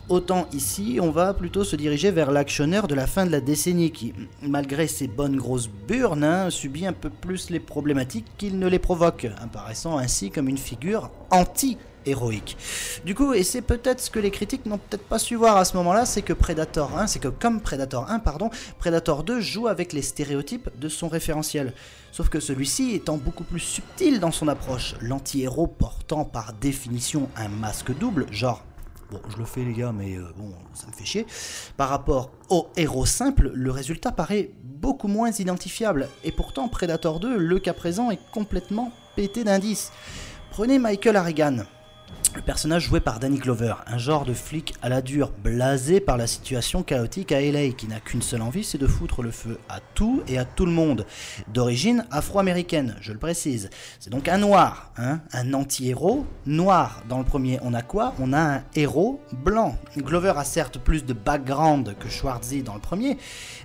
Autant 0.10 0.48
ici, 0.54 1.00
on 1.01 1.10
va 1.10 1.34
plutôt 1.34 1.63
se 1.63 1.75
diriger 1.75 2.12
vers 2.12 2.30
l'actionneur 2.30 2.88
de 2.88 2.94
la 2.94 3.08
fin 3.08 3.25
de 3.25 3.32
la 3.32 3.42
décennie 3.42 3.92
qui, 3.92 4.13
malgré 4.44 4.88
ses 4.88 5.08
bonnes 5.08 5.36
grosses 5.36 5.70
burnes, 5.88 6.24
hein, 6.24 6.51
subit 6.51 6.86
un 6.86 6.94
peu 6.94 7.10
plus 7.10 7.50
les 7.50 7.60
problématiques 7.60 8.27
qu'il 8.38 8.60
ne 8.60 8.68
les 8.68 8.80
provoque, 8.80 9.27
apparaissant 9.42 9.98
ainsi 9.98 10.30
comme 10.30 10.50
une 10.50 10.60
figure 10.60 11.10
anti 11.32 11.77
héroïque. 12.08 12.58
Du 13.06 13.16
coup, 13.16 13.34
et 13.34 13.44
c'est 13.44 13.62
peut-être 13.62 14.00
ce 14.00 14.10
que 14.10 14.20
les 14.20 14.32
critiques 14.32 14.66
n'ont 14.66 14.78
peut-être 14.78 15.04
pas 15.04 15.20
su 15.20 15.36
voir 15.36 15.58
à 15.58 15.66
ce 15.66 15.76
moment-là, 15.78 16.06
c'est 16.06 16.22
que 16.22 16.34
Predator 16.34 16.98
1, 16.98 17.08
c'est 17.08 17.20
que 17.20 17.28
comme 17.28 17.62
Predator 17.62 18.10
1, 18.10 18.20
pardon, 18.20 18.50
Predator 18.80 19.24
2 19.24 19.40
joue 19.40 19.68
avec 19.68 19.94
les 19.94 20.02
stéréotypes 20.02 20.70
de 20.80 20.90
son 20.90 21.08
référentiel. 21.08 21.74
Sauf 22.12 22.30
que 22.30 22.40
celui-ci 22.40 22.96
étant 22.96 23.18
beaucoup 23.18 23.44
plus 23.44 23.60
subtil 23.60 24.20
dans 24.20 24.32
son 24.32 24.48
approche, 24.48 24.96
l'anti-héros 25.02 25.68
portant 25.68 26.26
par 26.26 26.54
définition 26.54 27.30
un 27.36 27.48
masque 27.48 27.96
double, 27.98 28.26
genre 28.32 28.64
Bon, 29.10 29.22
je 29.30 29.38
le 29.38 29.46
fais 29.46 29.64
les 29.64 29.72
gars, 29.72 29.94
mais 29.94 30.18
euh, 30.18 30.24
bon, 30.36 30.52
ça 30.74 30.86
me 30.88 30.92
fait 30.92 31.06
chier. 31.06 31.26
Par 31.78 31.88
rapport 31.88 32.30
au 32.50 32.68
héros 32.76 33.06
simple, 33.06 33.52
le 33.54 33.72
résultat 33.72 34.12
paraît 34.12 34.52
beaucoup 34.64 35.08
moins 35.08 35.32
identifiable. 35.32 36.10
Et 36.26 36.34
pourtant, 36.34 36.68
Predator 36.68 37.22
2, 37.22 37.38
le 37.38 37.60
cas 37.60 37.72
présent, 37.72 38.12
est 38.12 38.20
complètement 38.34 38.92
pété 39.16 39.46
d'indices. 39.46 39.94
Prenez 40.52 40.78
Michael 40.78 41.16
Harrigan, 41.16 41.60
le 42.38 42.44
personnage 42.44 42.84
joué 42.84 43.00
par 43.00 43.20
Danny 43.20 43.39
Glover, 43.39 43.74
un 43.88 43.98
genre 43.98 44.24
de 44.24 44.34
flic 44.34 44.75
à 44.84 44.89
la 44.89 45.01
dure, 45.01 45.32
blasé 45.44 46.00
par 46.00 46.17
la 46.17 46.27
situation 46.27 46.84
chaotique 46.84 47.32
à 47.32 47.41
LA, 47.41 47.70
qui 47.70 47.88
n'a 47.88 48.00
qu'une 48.00 48.22
seule 48.22 48.44
envie, 48.44 48.63
c'est 48.63 48.77
de 48.77 48.86
foutre 48.86 49.24
le 49.24 49.32
feu 49.32 49.58
à 49.70 49.79
tout 49.96 50.22
et 50.27 50.38
à 50.38 50.46
tout 50.46 50.67
le 50.67 50.72
monde. 50.72 51.08
D'origine 51.51 52.06
afro-américaine, 52.12 52.96
je 53.01 53.12
le 53.12 53.17
précise. 53.17 53.72
C'est 54.00 54.12
donc 54.12 54.27
un 54.27 54.38
noir, 54.38 54.91
hein, 54.98 55.20
un 55.34 55.51
anti-héros 55.56 56.27
noir. 56.46 57.01
Dans 57.10 57.17
le 57.17 57.25
premier, 57.25 57.58
on 57.63 57.74
a 57.74 57.82
quoi? 57.82 58.13
On 58.20 58.34
a 58.34 58.58
un 58.58 58.63
héros 58.75 59.20
blanc. 59.44 59.75
Glover 59.98 60.34
a 60.36 60.44
certes 60.44 60.77
plus 60.77 61.06
de 61.06 61.13
background 61.13 61.96
que 61.98 62.08
Schwarzy 62.08 62.62
dans 62.62 62.75
le 62.75 62.82
premier, 62.82 63.17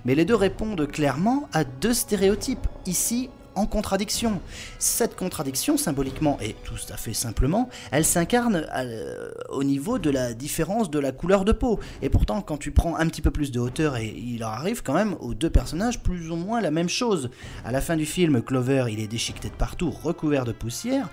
mais 0.03 0.15
les 0.15 0.25
deux 0.25 0.35
répondent 0.35 0.87
clairement 0.87 1.47
à 1.53 1.63
deux 1.63 1.93
stéréotypes. 1.93 2.67
Ici, 2.87 3.29
en 3.55 3.65
contradiction. 3.65 4.39
Cette 4.79 5.15
contradiction, 5.15 5.77
symboliquement 5.77 6.37
et 6.41 6.55
tout 6.63 6.75
à 6.89 6.97
fait 6.97 7.13
simplement, 7.13 7.69
elle 7.91 8.05
s'incarne 8.05 8.65
euh, 8.75 9.31
au 9.49 9.63
niveau 9.63 9.99
de 9.99 10.09
la 10.09 10.33
différence 10.33 10.89
de 10.89 10.99
la 10.99 11.11
couleur 11.11 11.45
de 11.45 11.51
peau. 11.51 11.79
Et 12.01 12.09
pourtant, 12.09 12.41
quand 12.41 12.57
tu 12.57 12.71
prends 12.71 12.95
un 12.97 13.07
petit 13.07 13.21
peu 13.21 13.31
plus 13.31 13.51
de 13.51 13.59
hauteur, 13.59 13.97
et 13.97 14.07
il 14.07 14.43
arrive 14.43 14.83
quand 14.83 14.93
même 14.93 15.15
aux 15.19 15.33
deux 15.33 15.49
personnages 15.49 16.01
plus 16.01 16.31
ou 16.31 16.35
moins 16.35 16.61
la 16.61 16.71
même 16.71 16.89
chose. 16.89 17.29
À 17.65 17.71
la 17.71 17.81
fin 17.81 17.95
du 17.95 18.05
film, 18.05 18.41
Clover, 18.41 18.85
il 18.89 18.99
est 18.99 19.07
déchiqueté 19.07 19.49
de 19.49 19.55
partout, 19.55 19.91
recouvert 19.91 20.45
de 20.45 20.51
poussière. 20.51 21.09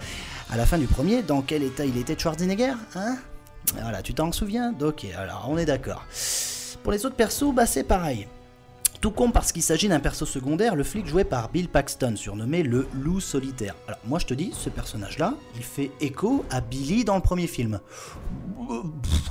À 0.51 0.57
la 0.57 0.67
fin 0.67 0.79
du 0.79 0.87
premier, 0.87 1.23
dans 1.23 1.43
quel 1.43 1.63
état 1.63 1.85
il 1.85 1.97
était 1.97 2.19
Schwarzenegger 2.19 2.75
Hein? 2.95 3.17
Voilà, 3.83 4.03
tu 4.03 4.15
t'en 4.15 4.33
souviens? 4.33 4.75
Ok, 4.81 5.07
alors 5.17 5.47
on 5.49 5.59
est 5.59 5.67
d'accord. 5.67 6.05
Pour 6.83 6.93
les 6.93 7.05
autres 7.05 7.17
persos, 7.17 7.53
bah 7.55 7.67
c'est 7.67 7.85
pareil. 7.85 8.27
Tout 9.01 9.13
con 9.13 9.31
parce 9.31 9.51
qu'il 9.51 9.63
s'agit 9.63 9.89
d'un 9.89 9.99
perso 9.99 10.27
secondaire, 10.27 10.77
le 10.77 10.85
flic 10.85 11.07
joué 11.07 11.25
par 11.25 11.49
Bill 11.49 11.71
Paxton, 11.71 12.17
surnommé 12.17 12.63
le 12.63 12.87
loup 12.93 13.19
solitaire. 13.19 13.75
Alors 13.89 14.01
moi 14.05 14.19
je 14.19 14.27
te 14.27 14.35
dis, 14.35 14.53
ce 14.53 14.69
personnage-là, 14.69 15.37
il 15.57 15.63
fait 15.63 15.91
écho 16.03 16.45
à 16.51 16.61
Billy 16.61 17.03
dans 17.03 17.17
le 17.17 17.23
premier 17.23 17.47
film. 17.47 17.81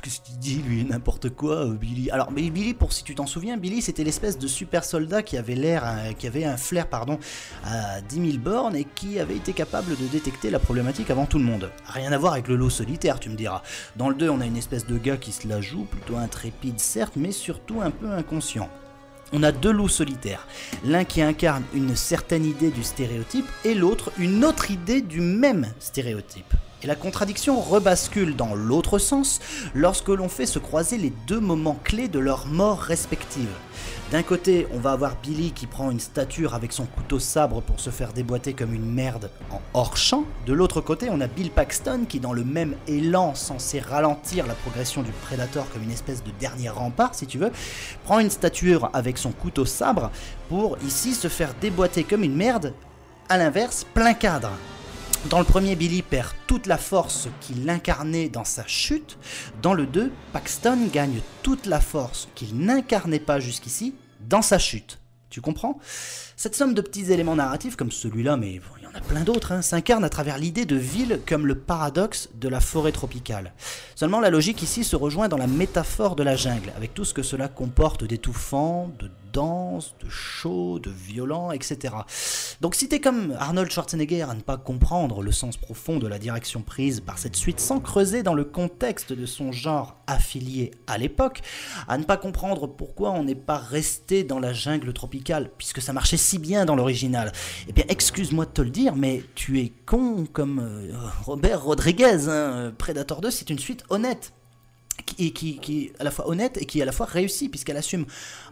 Qu'est-ce 0.02 0.22
qu'il 0.22 0.40
dit 0.40 0.64
lui 0.64 0.86
N'importe 0.86 1.30
quoi, 1.30 1.68
euh, 1.68 1.76
Billy? 1.76 2.10
Alors 2.10 2.32
mais 2.32 2.50
Billy, 2.50 2.74
pour 2.74 2.94
si 2.94 3.04
tu 3.04 3.14
t'en 3.14 3.28
souviens, 3.28 3.58
Billy 3.58 3.84
c'était 3.84 4.04
l'espèce 4.04 4.40
de 4.40 4.48
super 4.48 4.84
soldat 4.84 5.22
qui 5.22 5.38
avait 5.38 5.54
l'air, 5.54 5.84
euh, 5.86 6.14
qui 6.14 6.26
avait 6.26 6.46
un 6.46 6.58
flair 6.58 6.88
pardon 6.88 7.20
à 7.64 8.02
10 8.02 8.32
000 8.32 8.38
bornes 8.40 8.76
et 8.76 8.86
qui 8.96 9.20
avait 9.20 9.36
été 9.36 9.54
capable 9.54 9.96
de 9.96 10.08
détecter 10.08 10.50
la 10.50 10.58
problématique 10.58 11.12
avant 11.12 11.28
tout 11.28 11.38
le 11.38 11.46
monde. 11.46 11.70
Rien 11.86 12.12
à 12.12 12.18
voir 12.18 12.34
avec 12.34 12.48
le 12.48 12.56
loup 12.56 12.72
solitaire, 12.72 13.20
tu 13.20 13.30
me 13.30 13.36
diras. 13.36 13.62
Dans 13.98 14.10
le 14.10 14.16
2, 14.16 14.30
on 14.30 14.42
a 14.42 14.48
une 14.48 14.58
espèce 14.58 14.88
de 14.88 14.98
gars 14.98 15.18
qui 15.18 15.32
se 15.32 15.48
la 15.48 15.62
joue, 15.62 15.84
plutôt 15.84 16.18
intrépide 16.18 16.80
certes, 16.80 17.18
mais 17.18 17.32
surtout 17.32 17.82
un 17.82 17.92
peu 17.92 18.10
inconscient. 18.10 18.68
On 19.32 19.44
a 19.44 19.52
deux 19.52 19.72
loups 19.72 19.90
solitaires, 19.90 20.48
l'un 20.84 21.04
qui 21.04 21.22
incarne 21.22 21.64
une 21.74 21.96
certaine 21.96 22.46
idée 22.46 22.72
du 22.72 22.84
stéréotype 22.84 23.48
et 23.64 23.76
l'autre 23.76 24.12
une 24.18 24.44
autre 24.44 24.72
idée 24.72 25.02
du 25.02 25.22
même 25.22 25.68
stéréotype. 25.80 26.54
Et 26.82 26.88
la 26.88 26.96
contradiction 26.96 27.60
rebascule 27.60 28.38
dans 28.38 28.56
l'autre 28.56 29.00
sens 29.00 29.40
lorsque 29.76 30.08
l'on 30.08 30.30
fait 30.30 30.46
se 30.46 30.60
croiser 30.60 30.98
les 30.98 31.12
deux 31.28 31.42
moments 31.42 31.78
clés 31.84 32.08
de 32.08 32.20
leur 32.20 32.48
mort 32.48 32.80
respective. 32.80 33.50
D'un 34.12 34.24
côté, 34.24 34.66
on 34.74 34.80
va 34.80 34.94
avoir 34.94 35.18
Billy 35.22 35.52
qui 35.52 35.68
prend 35.68 35.92
une 35.92 36.00
stature 36.00 36.56
avec 36.56 36.72
son 36.72 36.86
couteau 36.86 37.20
sabre 37.20 37.62
pour 37.62 37.80
se 37.80 37.90
faire 37.90 38.14
déboîter 38.14 38.54
comme 38.54 38.74
une 38.74 38.92
merde 38.92 39.30
en 39.52 39.62
hors 39.74 39.98
champ. 39.98 40.24
De 40.46 40.54
l'autre 40.54 40.80
côté, 40.82 41.10
on 41.12 41.20
a 41.22 41.28
Bill 41.28 41.52
Paxton 41.52 42.06
qui, 42.08 42.20
dans 42.20 42.34
le 42.34 42.44
même 42.44 42.76
élan 42.88 43.36
censé 43.36 43.80
ralentir 43.80 44.48
la 44.48 44.56
progression 44.56 45.04
du 45.04 45.12
Predator 45.12 45.70
comme 45.72 45.84
une 45.84 45.92
espèce 45.92 46.24
de 46.24 46.32
dernier 46.40 46.70
rempart, 46.70 47.14
si 47.14 47.28
tu 47.28 47.38
veux, 47.38 47.52
prend 48.06 48.20
une 48.20 48.32
stature 48.32 48.90
avec 48.94 49.18
son 49.18 49.32
couteau 49.32 49.66
sabre 49.66 50.12
pour 50.48 50.78
ici 50.88 51.14
se 51.14 51.28
faire 51.28 51.54
déboîter 51.60 52.04
comme 52.04 52.24
une 52.24 52.36
merde. 52.36 52.74
À 53.28 53.38
l'inverse, 53.38 53.86
plein 53.94 54.14
cadre. 54.14 54.50
Dans 55.26 55.40
le 55.40 55.46
premier, 55.46 55.76
Billy 55.76 56.02
perd 56.02 56.30
toute 56.48 56.66
la 56.66 56.78
force 56.78 57.28
qu'il 57.42 57.70
incarnait 57.70 58.30
dans 58.30 58.46
sa 58.46 58.66
chute. 58.66 59.18
Dans 59.62 59.74
le 59.74 59.86
2, 59.86 60.12
Paxton 60.32 60.88
gagne 60.94 61.20
toute 61.44 61.66
la 61.66 61.82
force 61.82 62.30
qu'il 62.36 62.58
n'incarnait 62.58 63.20
pas 63.20 63.40
jusqu'ici 63.40 63.94
dans 64.22 64.42
sa 64.42 64.58
chute. 64.58 64.98
Tu 65.30 65.42
comprends? 65.42 65.78
Cette 66.38 66.56
somme 66.56 66.74
de 66.74 66.82
petits 66.82 67.12
éléments 67.12 67.36
narratifs 67.36 67.76
comme 67.76 67.92
celui-là, 67.92 68.38
mais 68.38 68.62
il 68.78 68.84
y 68.84 68.88
en 68.88 68.98
a 68.98 69.02
plein 69.02 69.24
d'autres, 69.24 69.52
hein, 69.52 69.62
s'incarne 69.62 70.06
à 70.06 70.10
travers 70.10 70.38
l'idée 70.38 70.66
de 70.66 70.78
ville 70.78 71.20
comme 71.28 71.46
le 71.46 71.56
paradoxe 71.56 72.30
de 72.34 72.48
la 72.48 72.62
forêt 72.62 72.94
tropicale. 72.94 73.54
Seulement 73.96 74.22
la 74.22 74.30
logique 74.30 74.64
ici 74.64 74.86
se 74.86 74.96
rejoint 74.96 75.28
dans 75.28 75.38
la 75.38 75.48
métaphore 75.48 76.16
de 76.16 76.24
la 76.24 76.38
jungle, 76.38 76.72
avec 76.78 76.94
tout 76.94 77.06
ce 77.06 77.14
que 77.14 77.24
cela 77.24 77.50
comporte 77.50 78.06
d'étouffant, 78.06 78.90
de 78.98 79.12
dense, 79.32 79.96
de 80.04 80.10
chaud, 80.10 80.80
de 80.80 80.90
violent, 80.90 81.52
etc. 81.52 81.96
Donc 82.62 82.76
si 82.76 82.90
t'es 82.90 83.00
comme 83.00 83.36
Arnold 83.40 83.72
Schwarzenegger 83.72 84.24
à 84.24 84.34
ne 84.34 84.42
pas 84.42 84.58
comprendre 84.58 85.22
le 85.22 85.32
sens 85.32 85.58
profond 85.58 85.98
de 85.98 86.08
la 86.08 86.20
direction 86.20 86.62
prise 86.62 87.00
par 87.00 87.18
cette 87.18 87.36
suite 87.36 87.60
sans 87.60 87.80
creuser 87.80 88.24
dans 88.24 88.34
le 88.34 88.44
contexte 88.44 89.14
de 89.14 89.26
son 89.26 89.52
genre 89.52 89.98
affilié 90.08 90.72
à 90.88 90.98
l'époque, 90.98 91.42
à 91.88 91.98
ne 91.98 92.04
pas 92.04 92.18
comprendre 92.18 92.68
pourquoi 92.68 93.12
on 93.12 93.24
n'est 93.24 93.36
pas 93.36 93.58
resté 93.58 94.24
dans 94.24 94.40
la 94.40 94.54
jungle 94.54 94.92
tropicale, 94.94 95.52
puisque 95.58 95.82
ça 95.82 95.94
marchait 95.94 96.18
si 96.18 96.40
bien 96.40 96.66
dans 96.66 96.76
l'original, 96.76 97.32
eh 97.68 97.74
bien 97.74 97.86
excuse-moi 97.90 98.46
de 98.46 98.52
te 98.52 98.62
le 98.62 98.70
dire, 98.70 98.96
mais 98.96 99.24
tu 99.36 99.60
es 99.60 99.74
con 99.86 100.26
comme 100.32 100.60
euh, 100.60 100.92
Robert 101.24 101.64
Rodriguez, 101.64 102.28
hein. 102.28 102.74
Predator 102.78 103.22
2 103.22 103.32
c'est 103.32 103.50
une 103.50 103.60
suite 103.60 103.84
honnête 103.90 104.34
qui, 105.06 105.32
qui 105.32 105.86
est 105.86 105.94
à 106.00 106.04
la 106.04 106.12
fois 106.12 106.28
honnête 106.28 106.58
et 106.62 106.66
qui 106.66 106.80
est 106.80 106.82
à 106.82 106.86
la 106.86 106.92
fois 106.92 107.06
réussie, 107.06 107.50
puisqu'elle 107.50 107.78
assume 107.78 108.06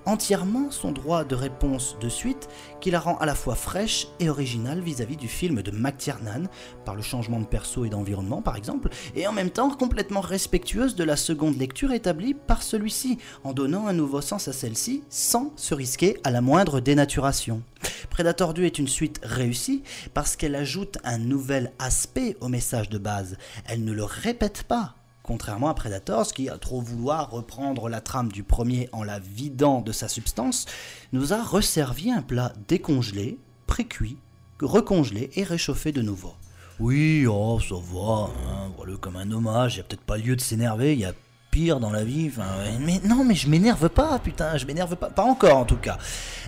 entièrement 0.05 0.71
son 0.71 0.91
droit 0.91 1.23
de 1.23 1.35
réponse 1.35 1.97
de 1.99 2.09
suite, 2.09 2.47
qui 2.79 2.91
la 2.91 2.99
rend 2.99 3.17
à 3.17 3.25
la 3.25 3.35
fois 3.35 3.55
fraîche 3.55 4.07
et 4.19 4.29
originale 4.29 4.79
vis-à-vis 4.79 5.17
du 5.17 5.27
film 5.27 5.61
de 5.61 5.71
McTiernan, 5.71 6.47
par 6.85 6.95
le 6.95 7.01
changement 7.01 7.39
de 7.39 7.45
perso 7.45 7.85
et 7.85 7.89
d'environnement 7.89 8.41
par 8.41 8.55
exemple, 8.55 8.89
et 9.15 9.27
en 9.27 9.33
même 9.33 9.49
temps 9.49 9.69
complètement 9.69 10.21
respectueuse 10.21 10.95
de 10.95 11.03
la 11.03 11.15
seconde 11.15 11.57
lecture 11.57 11.91
établie 11.91 12.33
par 12.33 12.63
celui-ci, 12.63 13.17
en 13.43 13.53
donnant 13.53 13.87
un 13.87 13.93
nouveau 13.93 14.21
sens 14.21 14.47
à 14.47 14.53
celle-ci, 14.53 15.03
sans 15.09 15.51
se 15.55 15.73
risquer 15.73 16.17
à 16.23 16.31
la 16.31 16.41
moindre 16.41 16.79
dénaturation. 16.79 17.61
Predator 18.09 18.53
2 18.53 18.63
est 18.63 18.79
une 18.79 18.87
suite 18.87 19.19
réussie 19.23 19.83
parce 20.13 20.35
qu'elle 20.35 20.55
ajoute 20.55 20.97
un 21.03 21.17
nouvel 21.17 21.71
aspect 21.79 22.37
au 22.41 22.47
message 22.47 22.89
de 22.89 22.97
base. 22.97 23.37
Elle 23.65 23.83
ne 23.83 23.91
le 23.91 24.03
répète 24.03 24.63
pas, 24.63 24.95
Contrairement 25.27 25.67
à 25.67 25.73
Predators, 25.73 26.31
qui, 26.31 26.47
a 26.47 26.57
trop 26.57 26.79
vouloir 26.79 27.29
reprendre 27.31 27.89
la 27.89 27.99
trame 27.99 28.31
du 28.31 28.43
premier 28.43 28.87
en 28.93 29.03
la 29.03 29.19
vidant 29.19 29.81
de 29.81 29.91
sa 29.91 30.07
substance, 30.07 30.65
nous 31.11 31.33
a 31.33 31.43
resservi 31.43 32.09
un 32.11 32.21
plat 32.21 32.53
décongelé, 32.69 33.37
précuit, 33.67 34.15
recongelé 34.61 35.29
et 35.35 35.43
réchauffé 35.43 35.91
de 35.91 36.01
nouveau. 36.01 36.33
Oui, 36.79 37.25
oh, 37.27 37.59
ça 37.59 37.75
va, 37.75 38.29
hein, 38.29 38.71
voilà 38.77 38.95
comme 38.95 39.17
un 39.17 39.29
hommage, 39.31 39.73
il 39.73 39.77
n'y 39.77 39.81
a 39.81 39.83
peut-être 39.83 40.01
pas 40.05 40.17
lieu 40.17 40.37
de 40.37 40.41
s'énerver, 40.41 40.93
il 40.93 40.99
y 40.99 41.05
a 41.05 41.13
pire 41.51 41.79
dans 41.79 41.91
la 41.91 42.03
vie. 42.03 42.31
Mais 42.79 42.99
non, 43.03 43.23
mais 43.23 43.35
je 43.35 43.49
m'énerve 43.49 43.89
pas, 43.89 44.19
putain, 44.19 44.57
je 44.57 44.65
m'énerve 44.65 44.95
pas, 44.95 45.09
pas 45.09 45.23
encore 45.23 45.57
en 45.57 45.65
tout 45.65 45.77
cas. 45.77 45.97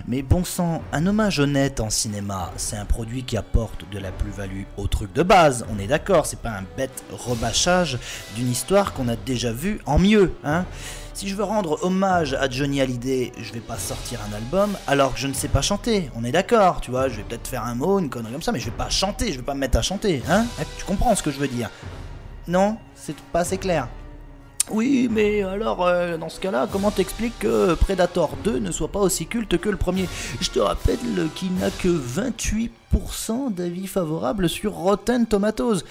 Mais 0.06 0.22
bon 0.22 0.44
sang, 0.44 0.82
un 0.92 1.06
hommage 1.06 1.40
honnête 1.40 1.80
en 1.80 1.90
cinéma, 1.90 2.52
c'est 2.56 2.76
un 2.76 2.84
produit 2.84 3.24
qui 3.24 3.36
apporte 3.36 3.84
de 3.90 3.98
la 3.98 4.12
plus-value 4.12 4.62
au 4.76 4.86
truc 4.86 5.12
de 5.12 5.22
base. 5.22 5.66
On 5.70 5.78
est 5.78 5.86
d'accord, 5.86 6.26
c'est 6.26 6.40
pas 6.40 6.50
un 6.50 6.64
bête 6.76 7.04
rebâchage 7.10 7.98
d'une 8.36 8.50
histoire 8.50 8.92
qu'on 8.92 9.08
a 9.08 9.16
déjà 9.16 9.52
vue 9.52 9.80
en 9.86 9.98
mieux, 9.98 10.32
hein. 10.44 10.64
Si 11.12 11.28
je 11.28 11.34
veux 11.34 11.44
rendre 11.44 11.78
hommage 11.82 12.32
à 12.32 12.48
Johnny 12.48 12.80
Hallyday, 12.80 13.32
je 13.38 13.52
vais 13.52 13.60
pas 13.60 13.76
sortir 13.76 14.20
un 14.30 14.34
album 14.34 14.74
alors 14.86 15.12
que 15.12 15.20
je 15.20 15.26
ne 15.26 15.34
sais 15.34 15.48
pas 15.48 15.60
chanter. 15.60 16.08
On 16.14 16.24
est 16.24 16.32
d'accord, 16.32 16.80
tu 16.80 16.90
vois, 16.92 17.08
je 17.08 17.16
vais 17.16 17.24
peut-être 17.24 17.46
faire 17.46 17.64
un 17.64 17.74
mot, 17.74 17.98
une 17.98 18.08
connerie 18.08 18.32
comme 18.32 18.40
ça, 18.40 18.52
mais 18.52 18.60
je 18.60 18.66
vais 18.66 18.70
pas 18.70 18.88
chanter, 18.88 19.32
je 19.32 19.38
vais 19.38 19.44
pas 19.44 19.52
me 19.52 19.60
mettre 19.60 19.76
à 19.76 19.82
chanter, 19.82 20.22
hein 20.30 20.46
Tu 20.78 20.84
comprends 20.86 21.14
ce 21.14 21.22
que 21.22 21.30
je 21.30 21.38
veux 21.38 21.48
dire? 21.48 21.68
Non, 22.48 22.78
c'est 22.94 23.16
pas 23.32 23.40
assez 23.40 23.58
clair. 23.58 23.88
Oui, 24.68 25.08
mais 25.10 25.42
alors, 25.42 25.86
euh, 25.86 26.16
dans 26.16 26.28
ce 26.28 26.38
cas-là, 26.38 26.68
comment 26.70 26.90
t'expliques 26.90 27.38
que 27.40 27.74
Predator 27.74 28.36
2 28.44 28.58
ne 28.58 28.70
soit 28.70 28.92
pas 28.92 29.00
aussi 29.00 29.26
culte 29.26 29.58
que 29.58 29.68
le 29.68 29.76
premier? 29.76 30.08
Je 30.40 30.50
te 30.50 30.60
rappelle 30.60 30.98
qu'il 31.34 31.54
n'a 31.54 31.70
que 31.70 31.88
28% 31.88 33.52
d'avis 33.52 33.88
favorables 33.88 34.48
sur 34.48 34.72
Rotten 34.72 35.26
Tomatoes. 35.26 35.82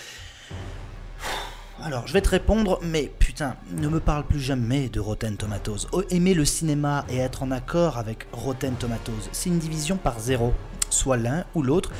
Alors, 1.84 2.08
je 2.08 2.14
vais 2.14 2.22
te 2.22 2.30
répondre, 2.30 2.80
mais 2.82 3.12
putain, 3.20 3.56
ne 3.72 3.88
me 3.88 4.00
parle 4.00 4.26
plus 4.26 4.40
jamais 4.40 4.88
de 4.90 5.00
Rotten 5.00 5.36
Tomatoes. 5.36 5.88
Oh, 5.92 6.04
aimer 6.10 6.34
le 6.34 6.46
cinéma 6.46 7.06
et 7.10 7.18
être 7.18 7.44
en 7.44 7.52
accord 7.52 7.98
avec 7.98 8.28
Rotten 8.32 8.76
Tomatoes, 8.76 9.30
c'est 9.32 9.50
une 9.50 9.60
division 9.60 9.98
par 9.98 10.20
zéro. 10.20 10.54
Soit 10.90 11.18
l'un 11.18 11.44
ou 11.56 11.64
l'autre, 11.64 11.92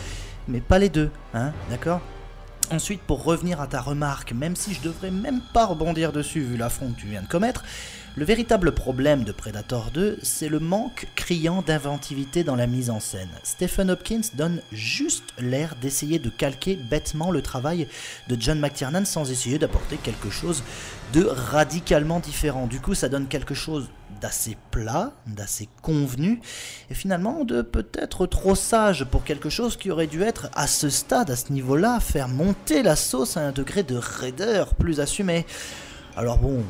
mais 0.48 0.62
pas 0.62 0.80
les 0.80 0.90
deux, 0.90 1.12
hein, 1.34 1.52
d'accord? 1.70 2.02
Ensuite, 2.72 3.02
pour 3.02 3.24
revenir 3.24 3.62
à 3.62 3.68
ta 3.68 3.82
remarque, 3.82 4.32
même 4.32 4.56
si 4.56 4.76
je 4.76 4.82
devrais 4.82 5.10
même 5.10 5.42
pas 5.54 5.66
rebondir 5.66 6.12
dessus 6.12 6.42
vu 6.42 6.56
l'affront 6.56 6.92
que 6.92 7.00
tu 7.02 7.08
viens 7.08 7.24
de 7.24 7.28
commettre, 7.28 7.64
le 8.16 8.26
véritable 8.26 8.72
problème 8.72 9.24
de 9.24 9.32
Predator 9.32 9.92
2, 9.92 10.20
c'est 10.24 10.50
le 10.50 10.60
manque 10.60 11.08
criant 11.16 11.62
d'inventivité 11.62 12.44
dans 12.44 12.56
la 12.56 12.68
mise 12.68 12.90
en 12.90 13.00
scène. 13.00 13.30
Stephen 13.44 13.92
Hopkins 13.92 14.22
donne 14.34 14.62
juste 14.72 15.26
l'air 15.40 15.76
d'essayer 15.80 16.20
de 16.20 16.30
calquer 16.30 16.76
bêtement 16.76 17.32
le 17.32 17.42
travail 17.42 17.88
de 18.28 18.36
John 18.40 18.60
McTiernan 18.60 19.06
sans 19.06 19.32
essayer 19.32 19.60
d'apporter 19.60 19.98
quelque 19.98 20.30
chose 20.30 20.64
de 21.14 21.24
radicalement 21.24 22.20
différent. 22.20 22.68
Du 22.68 22.82
coup, 22.82 22.94
ça 22.94 23.10
donne 23.10 23.28
quelque 23.28 23.54
chose 23.54 23.90
d'assez 24.22 24.58
plat, 24.72 25.14
d'assez 25.28 25.70
convenu, 25.82 26.42
et 26.90 26.94
finalement 26.94 27.46
de 27.46 27.62
peut-être 27.62 28.26
trop 28.26 28.56
sage 28.56 29.06
pour 29.06 29.24
quelque 29.24 29.50
chose 29.50 29.78
qui 29.78 29.92
aurait 29.92 30.08
dû 30.08 30.24
être 30.24 30.50
à 30.56 30.68
ce 30.68 30.90
stade, 30.90 31.32
à 31.32 31.36
ce 31.36 31.54
niveau-là, 31.54 32.00
faire 32.00 32.28
monter 32.28 32.84
la 32.84 32.96
sauce 32.96 33.38
à 33.38 33.42
un 33.42 33.52
degré 33.52 33.84
de 33.84 33.96
raideur 33.96 34.74
plus 34.74 35.00
assumé. 35.00 35.46
Alors 36.18 36.38
bon, 36.38 36.64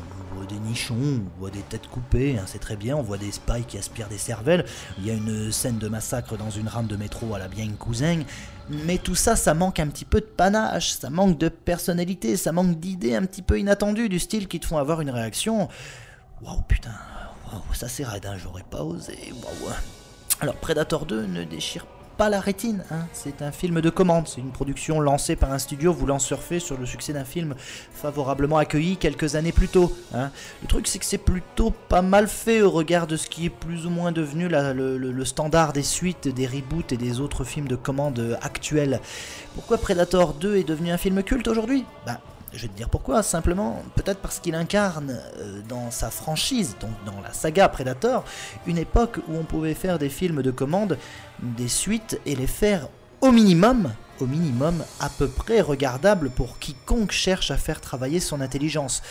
des 0.50 0.58
nichons, 0.58 0.94
on 1.36 1.40
voit 1.40 1.50
des 1.50 1.62
têtes 1.62 1.86
coupées, 1.86 2.36
hein, 2.38 2.44
c'est 2.46 2.58
très 2.58 2.76
bien, 2.76 2.96
on 2.96 3.02
voit 3.02 3.18
des 3.18 3.30
spies 3.30 3.64
qui 3.66 3.78
aspirent 3.78 4.08
des 4.08 4.18
cervelles, 4.18 4.64
il 4.98 5.06
y 5.06 5.10
a 5.10 5.14
une 5.14 5.52
scène 5.52 5.78
de 5.78 5.88
massacre 5.88 6.36
dans 6.36 6.50
une 6.50 6.68
rame 6.68 6.86
de 6.86 6.96
métro 6.96 7.34
à 7.34 7.38
la 7.38 7.48
bien 7.48 7.68
cousin, 7.78 8.22
mais 8.68 8.98
tout 8.98 9.14
ça, 9.14 9.36
ça 9.36 9.54
manque 9.54 9.80
un 9.80 9.86
petit 9.86 10.04
peu 10.04 10.20
de 10.20 10.26
panache, 10.26 10.92
ça 10.92 11.08
manque 11.10 11.38
de 11.38 11.48
personnalité, 11.48 12.36
ça 12.36 12.52
manque 12.52 12.78
d'idées 12.80 13.14
un 13.14 13.24
petit 13.24 13.42
peu 13.42 13.58
inattendues 13.58 14.08
du 14.08 14.18
style 14.18 14.48
qui 14.48 14.60
te 14.60 14.66
font 14.66 14.78
avoir 14.78 15.00
une 15.00 15.10
réaction. 15.10 15.68
Waouh 16.42 16.62
putain, 16.62 16.94
ça 17.72 17.88
c'est 17.88 18.04
raide, 18.04 18.26
hein, 18.26 18.36
j'aurais 18.36 18.64
pas 18.68 18.82
osé. 18.82 19.18
Alors 20.40 20.56
Predator 20.56 21.06
2 21.06 21.26
ne 21.26 21.44
déchire 21.44 21.86
la 22.28 22.40
rétine. 22.40 22.84
hein. 22.90 23.06
C'est 23.12 23.40
un 23.42 23.52
film 23.52 23.80
de 23.80 23.90
commande. 23.90 24.28
C'est 24.28 24.40
une 24.40 24.50
production 24.50 25.00
lancée 25.00 25.36
par 25.36 25.52
un 25.52 25.58
studio 25.58 25.92
voulant 25.92 26.18
surfer 26.18 26.58
sur 26.60 26.76
le 26.78 26.84
succès 26.86 27.12
d'un 27.12 27.24
film 27.24 27.54
favorablement 27.92 28.58
accueilli 28.58 28.96
quelques 28.96 29.34
années 29.36 29.52
plus 29.52 29.68
tôt. 29.68 29.92
hein. 30.14 30.30
Le 30.62 30.68
truc, 30.68 30.86
c'est 30.86 30.98
que 30.98 31.04
c'est 31.04 31.18
plutôt 31.18 31.70
pas 31.70 32.02
mal 32.02 32.28
fait 32.28 32.60
au 32.62 32.70
regard 32.70 33.06
de 33.06 33.16
ce 33.16 33.28
qui 33.28 33.46
est 33.46 33.50
plus 33.50 33.86
ou 33.86 33.90
moins 33.90 34.12
devenu 34.12 34.48
la- 34.48 34.74
le, 34.74 35.24
standard 35.24 35.72
des 35.72 35.82
suites, 35.82 36.28
des 36.28 36.46
reboots 36.46 36.92
et 36.92 36.96
des 36.96 37.20
autres 37.20 37.44
films 37.44 37.68
de 37.68 37.76
commande 37.76 38.38
actuels. 38.42 39.00
Pourquoi 39.54 39.78
Predator 39.78 40.34
2 40.34 40.56
est 40.56 40.64
devenu 40.64 40.90
un 40.90 40.98
film 40.98 41.22
culte 41.22 41.48
aujourd'hui? 41.48 41.84
Bah, 42.06 42.20
je 42.52 42.62
vais 42.62 42.68
te 42.68 42.76
dire 42.76 42.88
pourquoi, 42.88 43.22
simplement, 43.22 43.82
peut-être 43.96 44.20
parce 44.20 44.40
qu'il 44.40 44.54
incarne 44.54 45.20
euh, 45.38 45.60
dans 45.68 45.90
sa 45.90 46.10
franchise, 46.10 46.76
donc 46.80 46.90
dans 47.06 47.20
la 47.20 47.32
saga 47.32 47.68
Predator, 47.68 48.24
une 48.66 48.78
époque 48.78 49.18
où 49.28 49.36
on 49.36 49.44
pouvait 49.44 49.74
faire 49.74 49.98
des 49.98 50.08
films 50.08 50.42
de 50.42 50.50
commande, 50.50 50.98
des 51.40 51.68
suites 51.68 52.20
et 52.26 52.34
les 52.34 52.46
faire 52.46 52.88
au 53.20 53.30
minimum, 53.32 53.92
au 54.20 54.26
minimum 54.26 54.84
à 54.98 55.08
peu 55.08 55.28
près 55.28 55.60
regardables 55.60 56.30
pour 56.30 56.58
quiconque 56.58 57.12
cherche 57.12 57.50
à 57.50 57.56
faire 57.56 57.80
travailler 57.80 58.20
son 58.20 58.40
intelligence. 58.40 59.02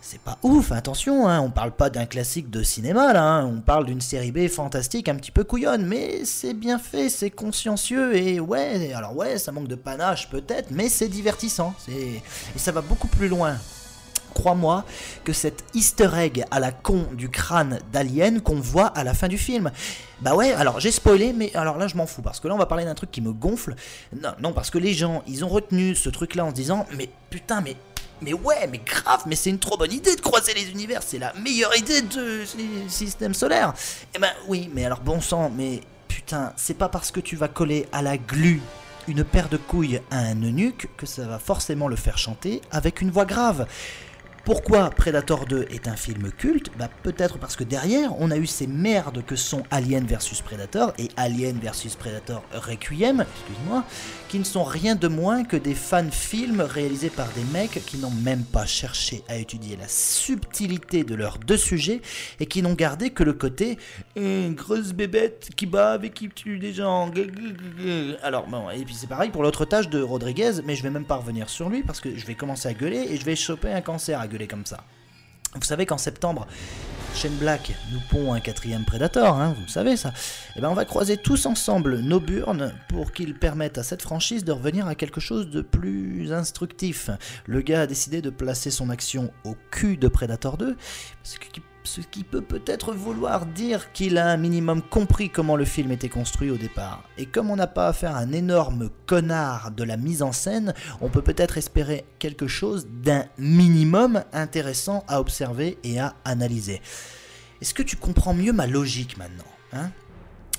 C'est 0.00 0.20
pas 0.20 0.38
ouf, 0.42 0.72
attention, 0.72 1.28
hein, 1.28 1.40
on 1.40 1.50
parle 1.50 1.72
pas 1.72 1.90
d'un 1.90 2.06
classique 2.06 2.50
de 2.50 2.62
cinéma 2.62 3.10
hein, 3.14 3.44
on 3.44 3.60
parle 3.60 3.84
d'une 3.84 4.00
série 4.00 4.30
B 4.30 4.48
fantastique 4.48 5.08
un 5.08 5.16
petit 5.16 5.32
peu 5.32 5.44
couillonne, 5.44 5.84
mais 5.84 6.24
c'est 6.24 6.54
bien 6.54 6.78
fait, 6.78 7.08
c'est 7.08 7.30
consciencieux 7.30 8.16
et 8.16 8.40
ouais, 8.40 8.92
alors 8.94 9.16
ouais, 9.16 9.38
ça 9.38 9.52
manque 9.52 9.68
de 9.68 9.74
panache 9.74 10.30
peut-être, 10.30 10.70
mais 10.70 10.88
c'est 10.88 11.08
divertissant, 11.08 11.74
et 11.90 12.22
ça 12.56 12.72
va 12.72 12.80
beaucoup 12.80 13.08
plus 13.08 13.28
loin. 13.28 13.56
Crois-moi 14.34 14.84
que 15.24 15.32
cet 15.32 15.64
easter 15.74 16.10
egg 16.16 16.44
à 16.52 16.60
la 16.60 16.70
con 16.70 17.06
du 17.12 17.28
crâne 17.28 17.80
d'Alien 17.92 18.40
qu'on 18.40 18.60
voit 18.60 18.86
à 18.86 19.02
la 19.02 19.12
fin 19.12 19.26
du 19.26 19.36
film. 19.36 19.72
Bah 20.20 20.36
ouais, 20.36 20.52
alors 20.52 20.78
j'ai 20.78 20.92
spoilé, 20.92 21.32
mais 21.32 21.50
alors 21.54 21.76
là 21.76 21.88
je 21.88 21.96
m'en 21.96 22.06
fous 22.06 22.22
parce 22.22 22.38
que 22.38 22.46
là 22.46 22.54
on 22.54 22.58
va 22.58 22.66
parler 22.66 22.84
d'un 22.84 22.94
truc 22.94 23.10
qui 23.10 23.20
me 23.20 23.32
gonfle. 23.32 23.74
Non, 24.22 24.30
non, 24.40 24.52
parce 24.52 24.70
que 24.70 24.78
les 24.78 24.94
gens 24.94 25.22
ils 25.26 25.44
ont 25.44 25.48
retenu 25.48 25.96
ce 25.96 26.08
truc 26.08 26.36
là 26.36 26.44
en 26.44 26.50
se 26.50 26.54
disant 26.54 26.86
mais 26.96 27.10
putain, 27.30 27.60
mais 27.62 27.76
mais 28.22 28.32
ouais, 28.32 28.66
mais 28.70 28.78
grave, 28.78 29.22
mais 29.26 29.36
c'est 29.36 29.50
une 29.50 29.58
trop 29.58 29.76
bonne 29.76 29.92
idée 29.92 30.16
de 30.16 30.20
croiser 30.20 30.54
les 30.54 30.70
univers, 30.70 31.02
c'est 31.02 31.18
la 31.18 31.32
meilleure 31.34 31.76
idée 31.76 32.02
de 32.02 32.44
système 32.88 33.34
solaire. 33.34 33.74
Eh 34.14 34.18
ben 34.18 34.30
oui, 34.46 34.70
mais 34.74 34.84
alors 34.84 35.00
bon 35.00 35.20
sang, 35.20 35.50
mais 35.54 35.80
putain, 36.08 36.52
c'est 36.56 36.74
pas 36.74 36.88
parce 36.88 37.10
que 37.10 37.20
tu 37.20 37.36
vas 37.36 37.48
coller 37.48 37.86
à 37.92 38.02
la 38.02 38.16
glu 38.16 38.60
une 39.08 39.24
paire 39.24 39.48
de 39.48 39.56
couilles 39.56 40.00
à 40.10 40.18
un 40.18 40.42
eunuque 40.42 40.88
que 40.96 41.06
ça 41.06 41.26
va 41.26 41.38
forcément 41.38 41.88
le 41.88 41.96
faire 41.96 42.18
chanter 42.18 42.60
avec 42.70 43.00
une 43.00 43.10
voix 43.10 43.24
grave. 43.24 43.66
Pourquoi 44.44 44.90
Predator 44.90 45.44
2 45.44 45.66
est 45.70 45.88
un 45.88 45.96
film 45.96 46.30
culte 46.32 46.70
Bah 46.78 46.88
peut-être 47.02 47.38
parce 47.38 47.54
que 47.54 47.64
derrière, 47.64 48.18
on 48.18 48.30
a 48.30 48.36
eu 48.36 48.46
ces 48.46 48.66
merdes 48.66 49.22
que 49.24 49.36
sont 49.36 49.62
Alien 49.70 50.06
vs 50.06 50.42
Predator 50.42 50.94
et 50.98 51.08
Alien 51.16 51.58
vs 51.58 51.96
Predator 51.98 52.42
Requiem, 52.52 53.20
excuse-moi, 53.20 53.84
qui 54.28 54.38
ne 54.38 54.44
sont 54.44 54.64
rien 54.64 54.94
de 54.94 55.08
moins 55.08 55.44
que 55.44 55.56
des 55.56 55.74
fan-films 55.74 56.62
réalisés 56.62 57.10
par 57.10 57.28
des 57.36 57.44
mecs 57.52 57.84
qui 57.84 57.98
n'ont 57.98 58.10
même 58.10 58.42
pas 58.42 58.64
cherché 58.64 59.22
à 59.28 59.36
étudier 59.36 59.76
la 59.76 59.88
subtilité 59.88 61.04
de 61.04 61.14
leurs 61.14 61.38
deux 61.38 61.56
sujets 61.56 62.00
et 62.40 62.46
qui 62.46 62.62
n'ont 62.62 62.74
gardé 62.74 63.10
que 63.10 63.22
le 63.22 63.34
côté 63.34 63.78
une 64.16 64.54
grosse 64.54 64.92
bébête 64.92 65.50
qui 65.56 65.66
bave 65.66 66.04
et 66.06 66.10
qui 66.10 66.28
tue 66.28 66.58
des 66.58 66.72
gens. 66.72 67.10
Alors 68.22 68.46
bon, 68.46 68.70
et 68.70 68.84
puis 68.84 68.94
c'est 68.94 69.06
pareil 69.06 69.30
pour 69.30 69.42
l'autre 69.42 69.64
tâche 69.64 69.88
de 69.88 70.00
Rodriguez, 70.00 70.62
mais 70.64 70.74
je 70.74 70.82
vais 70.82 70.90
même 70.90 71.04
pas 71.04 71.16
revenir 71.16 71.50
sur 71.50 71.68
lui 71.68 71.82
parce 71.82 72.00
que 72.00 72.16
je 72.16 72.26
vais 72.26 72.34
commencer 72.34 72.68
à 72.68 72.74
gueuler 72.74 73.06
et 73.10 73.16
je 73.16 73.24
vais 73.24 73.36
choper 73.36 73.72
un 73.72 73.80
cancer 73.80 74.20
gueuler 74.28 74.46
comme 74.46 74.66
ça. 74.66 74.84
Vous 75.54 75.64
savez 75.64 75.86
qu'en 75.86 75.96
septembre, 75.96 76.46
Shane 77.14 77.34
Black 77.36 77.72
nous 77.90 78.00
pond 78.10 78.34
un 78.34 78.40
quatrième 78.40 78.84
Predator, 78.84 79.34
hein, 79.34 79.56
vous 79.58 79.68
savez 79.68 79.96
ça. 79.96 80.12
Et 80.56 80.60
ben 80.60 80.68
on 80.68 80.74
va 80.74 80.84
croiser 80.84 81.16
tous 81.16 81.46
ensemble 81.46 82.00
nos 82.00 82.20
burnes 82.20 82.74
pour 82.88 83.12
qu'ils 83.12 83.34
permettent 83.34 83.78
à 83.78 83.82
cette 83.82 84.02
franchise 84.02 84.44
de 84.44 84.52
revenir 84.52 84.86
à 84.86 84.94
quelque 84.94 85.20
chose 85.20 85.48
de 85.48 85.62
plus 85.62 86.32
instructif. 86.32 87.08
Le 87.46 87.62
gars 87.62 87.82
a 87.82 87.86
décidé 87.86 88.20
de 88.20 88.30
placer 88.30 88.70
son 88.70 88.90
action 88.90 89.32
au 89.44 89.56
cul 89.70 89.96
de 89.96 90.08
Predator 90.08 90.58
2, 90.58 90.76
ce 91.22 91.38
qui, 91.38 91.62
ce 91.88 92.02
qui 92.02 92.22
peut 92.22 92.42
peut-être 92.42 92.92
vouloir 92.92 93.46
dire 93.46 93.92
qu'il 93.92 94.18
a 94.18 94.26
un 94.26 94.36
minimum 94.36 94.82
compris 94.82 95.30
comment 95.30 95.56
le 95.56 95.64
film 95.64 95.90
était 95.90 96.10
construit 96.10 96.50
au 96.50 96.58
départ. 96.58 97.02
Et 97.16 97.24
comme 97.24 97.50
on 97.50 97.56
n'a 97.56 97.66
pas 97.66 97.88
affaire 97.88 98.14
à 98.14 98.18
un 98.18 98.32
énorme 98.32 98.90
connard 99.06 99.70
de 99.70 99.84
la 99.84 99.96
mise 99.96 100.22
en 100.22 100.32
scène, 100.32 100.74
on 101.00 101.08
peut 101.08 101.22
peut-être 101.22 101.56
espérer 101.56 102.04
quelque 102.18 102.46
chose 102.46 102.86
d'un 102.86 103.24
minimum 103.38 104.22
intéressant 104.32 105.02
à 105.08 105.18
observer 105.18 105.78
et 105.82 105.98
à 105.98 106.14
analyser. 106.24 106.82
Est-ce 107.62 107.72
que 107.72 107.82
tu 107.82 107.96
comprends 107.96 108.34
mieux 108.34 108.52
ma 108.52 108.66
logique 108.66 109.16
maintenant 109.16 109.44
hein? 109.72 109.90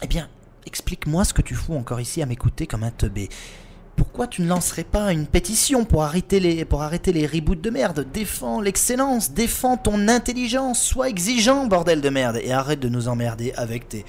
Eh 0.02 0.08
bien, 0.08 0.30
explique-moi 0.66 1.26
ce 1.26 1.34
que 1.34 1.42
tu 1.44 1.54
fous 1.54 1.76
encore 1.76 2.02
ici 2.02 2.22
à 2.24 2.26
m'écouter 2.26 2.66
comme 2.66 2.84
un 2.84 2.92
teubé. 2.92 3.30
Pourquoi 4.00 4.28
tu 4.28 4.44
ne 4.44 4.48
lancerais 4.48 4.86
pas 4.86 5.12
une 5.12 5.28
pétition 5.28 5.84
pour 5.84 6.04
arrêter 6.04 6.40
les, 6.40 6.64
pour 6.64 6.84
arrêter 6.84 7.12
les 7.12 7.28
reboots 7.28 7.60
de 7.60 7.70
merde? 7.70 8.08
Défends 8.14 8.62
l'excellence, 8.62 9.32
défends 9.32 9.76
ton 9.76 10.08
intelligence, 10.08 10.82
sois 10.82 11.10
exigeant, 11.10 11.66
bordel 11.66 12.00
de 12.00 12.08
merde, 12.08 12.40
et 12.42 12.54
arrête 12.54 12.80
de 12.80 12.88
nous 12.88 13.10
emmerder 13.10 13.52
avec 13.58 13.90
tes 13.90 14.06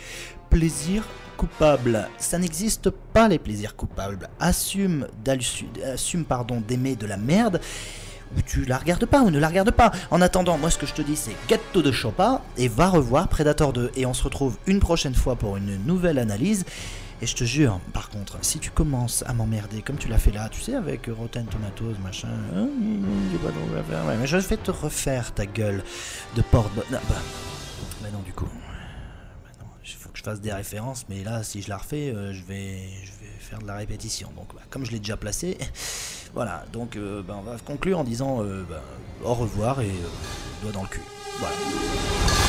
plaisirs 0.48 1.08
coupables. 1.36 2.08
Ça 2.18 2.38
n'existe 2.38 2.90
pas 2.90 3.26
les 3.26 3.40
plaisirs 3.40 3.74
coupables. 3.74 4.28
Assume, 4.38 5.08
assume 5.84 6.24
pardon, 6.24 6.62
d'aimer 6.66 6.94
de 6.94 7.06
la 7.06 7.16
merde 7.16 7.60
ou 8.36 8.42
tu 8.42 8.64
la 8.66 8.78
regardes 8.78 9.06
pas 9.06 9.22
ou 9.22 9.30
ne 9.30 9.40
la 9.40 9.48
regardes 9.48 9.72
pas. 9.72 9.90
En 10.12 10.20
attendant, 10.20 10.56
moi 10.56 10.70
ce 10.70 10.78
que 10.78 10.86
je 10.86 10.94
te 10.94 11.02
dis 11.02 11.16
c'est 11.16 11.34
gâteau 11.48 11.82
de 11.82 11.90
Chopa 11.90 12.42
et 12.56 12.68
va 12.68 12.88
revoir 12.88 13.26
Predator 13.26 13.72
2 13.72 13.90
et 13.96 14.06
on 14.06 14.14
se 14.14 14.22
retrouve 14.22 14.56
une 14.68 14.78
prochaine 14.78 15.16
fois 15.16 15.34
pour 15.34 15.56
une 15.56 15.84
nouvelle 15.84 16.20
analyse. 16.20 16.64
Et 17.22 17.26
je 17.26 17.36
te 17.36 17.44
jure, 17.44 17.80
par 17.92 18.08
contre, 18.08 18.38
si 18.40 18.58
tu 18.60 18.70
commences 18.70 19.22
à 19.26 19.34
m'emmerder 19.34 19.82
comme 19.82 19.98
tu 19.98 20.08
l'as 20.08 20.18
fait 20.18 20.30
là, 20.30 20.48
tu 20.48 20.62
sais, 20.62 20.74
avec 20.74 21.06
Rotten 21.06 21.44
Tomatoes, 21.44 21.98
machin, 22.02 22.28
hein, 22.56 22.66
ouais, 24.06 24.16
mais 24.18 24.26
je 24.26 24.38
vais 24.38 24.56
te 24.56 24.70
refaire 24.70 25.34
ta 25.34 25.44
gueule 25.44 25.84
de 26.34 26.40
porte. 26.40 26.74
Non, 26.76 26.82
bah, 26.90 27.16
bah 28.00 28.08
non, 28.10 28.20
du 28.20 28.32
coup. 28.32 28.46
Bah 28.46 29.66
il 29.84 29.92
faut 29.92 30.08
que 30.08 30.18
je 30.18 30.22
fasse 30.22 30.40
des 30.40 30.52
références, 30.52 31.04
mais 31.10 31.22
là, 31.22 31.42
si 31.42 31.60
je 31.60 31.68
la 31.68 31.76
refais, 31.76 32.10
euh, 32.10 32.32
je, 32.32 32.42
vais, 32.44 32.88
faire 33.38 33.58
de 33.58 33.66
la 33.66 33.76
répétition. 33.76 34.30
Donc, 34.34 34.54
bah, 34.54 34.62
comme 34.70 34.86
je 34.86 34.90
l'ai 34.90 34.98
déjà 34.98 35.18
placé, 35.18 35.58
voilà. 36.34 36.64
Donc, 36.72 36.96
euh, 36.96 37.22
bah, 37.22 37.36
on 37.38 37.42
va 37.42 37.56
conclure 37.58 37.98
en 37.98 38.04
disant 38.04 38.42
euh, 38.42 38.64
au 39.22 39.34
revoir 39.34 39.82
et 39.82 39.92
doigt 40.62 40.72
dans 40.72 40.82
le 40.82 40.88
cul. 40.88 41.02
Voilà. 41.38 42.39